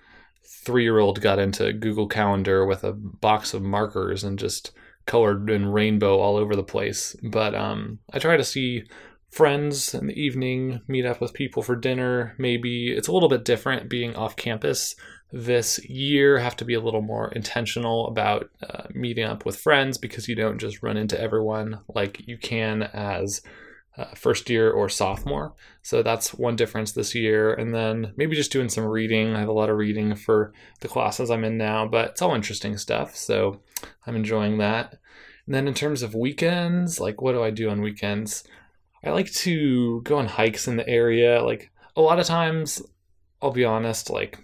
three 0.68 0.83
year 0.83 0.98
old 0.98 1.22
got 1.22 1.38
into 1.38 1.72
Google 1.72 2.07
Calendar 2.07 2.66
with 2.66 2.85
a 2.85 2.92
box 2.92 3.54
of 3.54 3.62
markers 3.62 4.22
and 4.22 4.38
just 4.38 4.70
colored 5.07 5.48
in 5.48 5.64
rainbow 5.64 6.18
all 6.18 6.37
over 6.37 6.54
the 6.54 6.62
place. 6.62 7.16
But 7.22 7.54
um, 7.54 8.00
I 8.12 8.18
try 8.18 8.37
to 8.37 8.44
see 8.44 8.85
friends 9.31 9.94
in 9.94 10.09
the 10.09 10.20
evening, 10.20 10.83
meet 10.87 11.07
up 11.07 11.22
with 11.22 11.33
people 11.33 11.62
for 11.62 11.74
dinner. 11.74 12.35
Maybe 12.37 12.92
it's 12.92 13.09
a 13.09 13.12
little 13.12 13.31
bit 13.31 13.46
different 13.46 13.88
being 13.88 14.14
off 14.14 14.37
campus 14.37 14.94
this 15.33 15.83
year. 15.88 16.38
Have 16.38 16.57
to 16.57 16.66
be 16.66 16.74
a 16.74 16.81
little 16.81 17.00
more 17.00 17.33
intentional 17.33 18.07
about 18.09 18.50
uh, 18.68 18.88
meeting 18.92 19.24
up 19.24 19.46
with 19.46 19.57
friends 19.57 19.96
because 19.96 20.28
you 20.28 20.35
don't 20.35 20.59
just 20.59 20.83
run 20.83 20.98
into 20.98 21.18
everyone 21.18 21.81
like 21.94 22.28
you 22.28 22.37
can 22.37 22.83
as 22.83 23.40
uh, 23.99 24.15
first 24.15 24.49
year 24.49 24.71
or 24.71 24.89
sophomore. 24.89 25.55
So 25.83 26.03
that's 26.03 26.33
one 26.33 26.57
difference 26.57 26.93
this 26.93 27.15
year. 27.15 27.53
And 27.53 27.75
then 27.75 28.13
maybe 28.17 28.37
just 28.37 28.53
doing 28.53 28.69
some 28.69 28.85
reading. 28.85 29.35
I 29.35 29.41
have 29.41 29.49
a 29.49 29.53
lot 29.53 29.71
of 29.71 29.77
reading 29.77 30.15
for 30.15 30.53
the 30.81 30.89
classes 30.89 31.31
I'm 31.31 31.45
in 31.45 31.59
now, 31.59 31.87
but 31.87 32.11
it's 32.11 32.23
all 32.23 32.35
interesting 32.35 32.79
stuff. 32.79 33.17
So 33.17 33.61
I'm 34.07 34.17
enjoying 34.17 34.59
that. 34.59 34.99
And 35.47 35.55
then 35.55 35.67
in 35.67 35.75
terms 35.75 36.03
of 36.03 36.15
weekends, 36.15 37.01
like 37.01 37.21
what 37.21 37.33
do 37.33 37.43
I 37.43 37.51
do 37.51 37.71
on 37.71 37.81
weekends? 37.83 38.45
I 39.05 39.11
like 39.11 39.33
to 39.33 40.01
go 40.03 40.19
on 40.19 40.27
hikes 40.27 40.69
in 40.69 40.77
the 40.77 40.89
area. 40.89 41.43
Like 41.43 41.71
a 41.97 42.01
lot 42.01 42.19
of 42.19 42.27
times, 42.27 42.83
I'll 43.43 43.51
be 43.51 43.65
honest, 43.65 44.11
like 44.11 44.39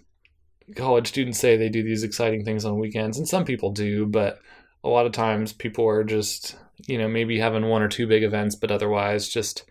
college 0.77 1.09
students 1.09 1.39
say 1.39 1.57
they 1.57 1.69
do 1.69 1.83
these 1.83 2.03
exciting 2.03 2.45
things 2.45 2.65
on 2.65 2.79
weekends, 2.79 3.19
and 3.19 3.29
some 3.29 3.45
people 3.45 3.71
do, 3.71 4.07
but 4.07 4.39
a 4.83 4.89
lot 4.89 5.07
of 5.07 5.13
times 5.13 5.53
people 5.53 5.87
are 5.87 6.05
just 6.05 6.57
you 6.87 6.99
know, 6.99 7.09
maybe 7.09 7.39
having 7.39 7.67
one 7.67 7.83
or 7.83 7.89
two 7.89 8.07
big 8.07 8.23
events, 8.23 8.55
but 8.55 8.71
otherwise 8.71 9.29
just 9.29 9.65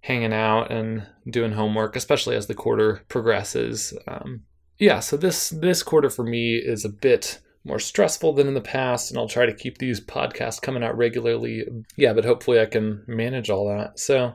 hanging 0.00 0.32
out 0.32 0.70
and 0.70 1.06
doing 1.28 1.52
homework, 1.52 1.96
especially 1.96 2.36
as 2.36 2.46
the 2.46 2.54
quarter 2.54 3.02
progresses. 3.08 3.92
Um, 4.06 4.44
yeah, 4.78 5.00
so 5.00 5.16
this 5.16 5.50
this 5.50 5.82
quarter 5.82 6.08
for 6.08 6.24
me 6.24 6.56
is 6.56 6.84
a 6.84 6.90
bit 6.90 7.40
more 7.64 7.78
stressful 7.78 8.32
than 8.32 8.48
in 8.48 8.54
the 8.54 8.60
past, 8.60 9.10
and 9.10 9.18
I'll 9.18 9.28
try 9.28 9.44
to 9.44 9.54
keep 9.54 9.78
these 9.78 10.00
podcasts 10.00 10.62
coming 10.62 10.82
out 10.82 10.96
regularly. 10.96 11.64
Yeah, 11.96 12.12
but 12.12 12.24
hopefully 12.24 12.60
I 12.60 12.66
can 12.66 13.04
manage 13.06 13.50
all 13.50 13.68
that. 13.68 13.98
So, 13.98 14.34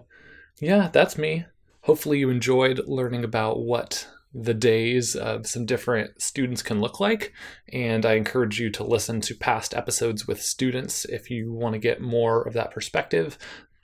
yeah, 0.59 0.89
that's 0.91 1.17
me. 1.17 1.45
Hopefully 1.81 2.19
you 2.19 2.29
enjoyed 2.29 2.81
learning 2.85 3.23
about 3.23 3.59
what 3.59 4.07
the 4.33 4.53
days 4.53 5.15
of 5.15 5.45
some 5.45 5.65
different 5.65 6.21
students 6.21 6.63
can 6.63 6.81
look 6.81 6.99
like. 6.99 7.33
And 7.71 8.05
I 8.05 8.13
encourage 8.13 8.59
you 8.59 8.69
to 8.71 8.83
listen 8.83 9.21
to 9.21 9.35
past 9.35 9.75
episodes 9.75 10.27
with 10.27 10.41
students 10.41 11.05
if 11.05 11.29
you 11.29 11.51
want 11.51 11.73
to 11.73 11.79
get 11.79 12.01
more 12.01 12.41
of 12.41 12.53
that 12.53 12.71
perspective. 12.71 13.37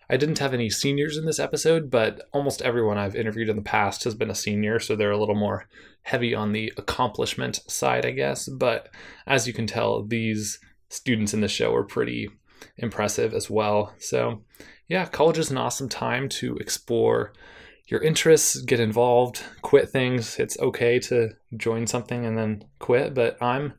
I 0.09 0.17
didn't 0.17 0.39
have 0.39 0.55
any 0.55 0.71
seniors 0.71 1.17
in 1.17 1.25
this 1.25 1.39
episode, 1.39 1.91
but 1.91 2.27
almost 2.33 2.63
everyone 2.63 2.97
I've 2.97 3.15
interviewed 3.15 3.47
in 3.47 3.55
the 3.55 3.61
past 3.61 4.03
has 4.05 4.15
been 4.15 4.31
a 4.31 4.35
senior, 4.35 4.79
so 4.79 4.95
they're 4.95 5.11
a 5.11 5.19
little 5.19 5.35
more 5.35 5.67
heavy 6.01 6.33
on 6.33 6.51
the 6.51 6.73
accomplishment 6.77 7.59
side, 7.67 8.07
I 8.07 8.11
guess. 8.11 8.49
But 8.49 8.89
as 9.27 9.45
you 9.45 9.53
can 9.53 9.67
tell, 9.67 10.03
these 10.03 10.59
students 10.89 11.35
in 11.35 11.41
the 11.41 11.47
show 11.47 11.75
are 11.75 11.83
pretty 11.83 12.29
impressive 12.77 13.35
as 13.35 13.51
well. 13.51 13.93
So, 13.99 14.41
yeah, 14.87 15.05
college 15.05 15.37
is 15.37 15.51
an 15.51 15.57
awesome 15.57 15.89
time 15.89 16.27
to 16.29 16.55
explore 16.57 17.33
your 17.89 18.01
interests, 18.01 18.61
get 18.61 18.79
involved, 18.79 19.43
quit 19.61 19.89
things. 19.89 20.37
It's 20.39 20.59
okay 20.59 20.99
to 20.99 21.29
join 21.57 21.87
something 21.87 22.25
and 22.25 22.37
then 22.37 22.63
quit, 22.77 23.13
but 23.13 23.41
I'm 23.41 23.73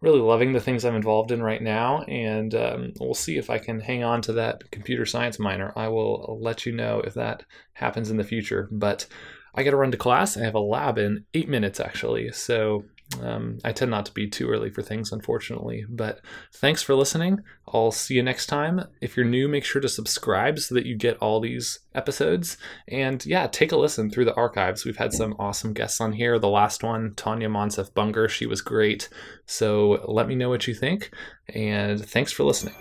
really 0.00 0.20
loving 0.20 0.52
the 0.52 0.60
things 0.60 0.84
I'm 0.84 0.96
involved 0.96 1.30
in 1.30 1.42
right 1.42 1.62
now, 1.62 2.02
and 2.02 2.52
um, 2.56 2.92
we'll 2.98 3.14
see 3.14 3.38
if 3.38 3.48
I 3.48 3.58
can 3.58 3.80
hang 3.80 4.02
on 4.02 4.20
to 4.22 4.32
that 4.32 4.68
computer 4.72 5.06
science 5.06 5.38
minor. 5.38 5.72
I 5.76 5.88
will 5.88 6.38
let 6.40 6.66
you 6.66 6.72
know 6.72 7.00
if 7.00 7.14
that 7.14 7.44
happens 7.74 8.10
in 8.10 8.16
the 8.16 8.24
future, 8.24 8.68
but 8.72 9.06
I 9.54 9.62
got 9.62 9.70
to 9.70 9.76
run 9.76 9.92
to 9.92 9.96
class. 9.96 10.36
I 10.36 10.44
have 10.44 10.56
a 10.56 10.60
lab 10.60 10.98
in 10.98 11.24
eight 11.34 11.48
minutes 11.48 11.78
actually, 11.78 12.32
so 12.32 12.84
um, 13.20 13.58
I 13.64 13.72
tend 13.72 13.90
not 13.90 14.06
to 14.06 14.12
be 14.12 14.28
too 14.28 14.48
early 14.48 14.70
for 14.70 14.82
things, 14.82 15.12
unfortunately. 15.12 15.84
But 15.88 16.20
thanks 16.54 16.82
for 16.82 16.94
listening. 16.94 17.40
I'll 17.68 17.90
see 17.90 18.14
you 18.14 18.22
next 18.22 18.46
time. 18.46 18.84
If 19.00 19.16
you're 19.16 19.26
new, 19.26 19.48
make 19.48 19.64
sure 19.64 19.80
to 19.80 19.88
subscribe 19.88 20.58
so 20.58 20.74
that 20.74 20.86
you 20.86 20.96
get 20.96 21.16
all 21.18 21.40
these 21.40 21.80
episodes. 21.94 22.56
And 22.88 23.24
yeah, 23.26 23.46
take 23.46 23.72
a 23.72 23.76
listen 23.76 24.10
through 24.10 24.26
the 24.26 24.34
archives. 24.34 24.84
We've 24.84 24.96
had 24.96 25.12
some 25.12 25.34
awesome 25.38 25.72
guests 25.72 26.00
on 26.00 26.12
here. 26.12 26.38
The 26.38 26.48
last 26.48 26.82
one, 26.82 27.14
Tanya 27.14 27.48
Monsef 27.48 27.92
Bunger, 27.94 28.28
she 28.28 28.46
was 28.46 28.60
great. 28.60 29.08
So 29.46 30.04
let 30.08 30.28
me 30.28 30.34
know 30.34 30.48
what 30.48 30.66
you 30.66 30.74
think. 30.74 31.12
And 31.54 32.04
thanks 32.04 32.32
for 32.32 32.44
listening. 32.44 32.74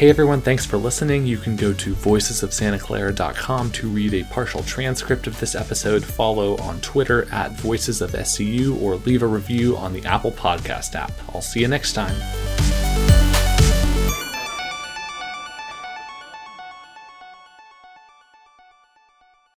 Hey 0.00 0.08
everyone, 0.08 0.40
thanks 0.40 0.64
for 0.64 0.78
listening. 0.78 1.26
You 1.26 1.36
can 1.36 1.56
go 1.56 1.74
to 1.74 1.92
voicesofsantaclara.com 1.92 3.70
to 3.72 3.88
read 3.90 4.14
a 4.14 4.24
partial 4.32 4.62
transcript 4.62 5.26
of 5.26 5.38
this 5.38 5.54
episode, 5.54 6.02
follow 6.02 6.56
on 6.56 6.80
Twitter 6.80 7.30
at 7.30 7.52
Voices 7.52 8.00
of 8.00 8.12
SCU, 8.12 8.80
or 8.80 8.96
leave 8.96 9.22
a 9.22 9.26
review 9.26 9.76
on 9.76 9.92
the 9.92 10.02
Apple 10.06 10.32
Podcast 10.32 10.94
app. 10.94 11.12
I'll 11.34 11.42
see 11.42 11.60
you 11.60 11.68
next 11.68 11.92
time. 11.92 12.16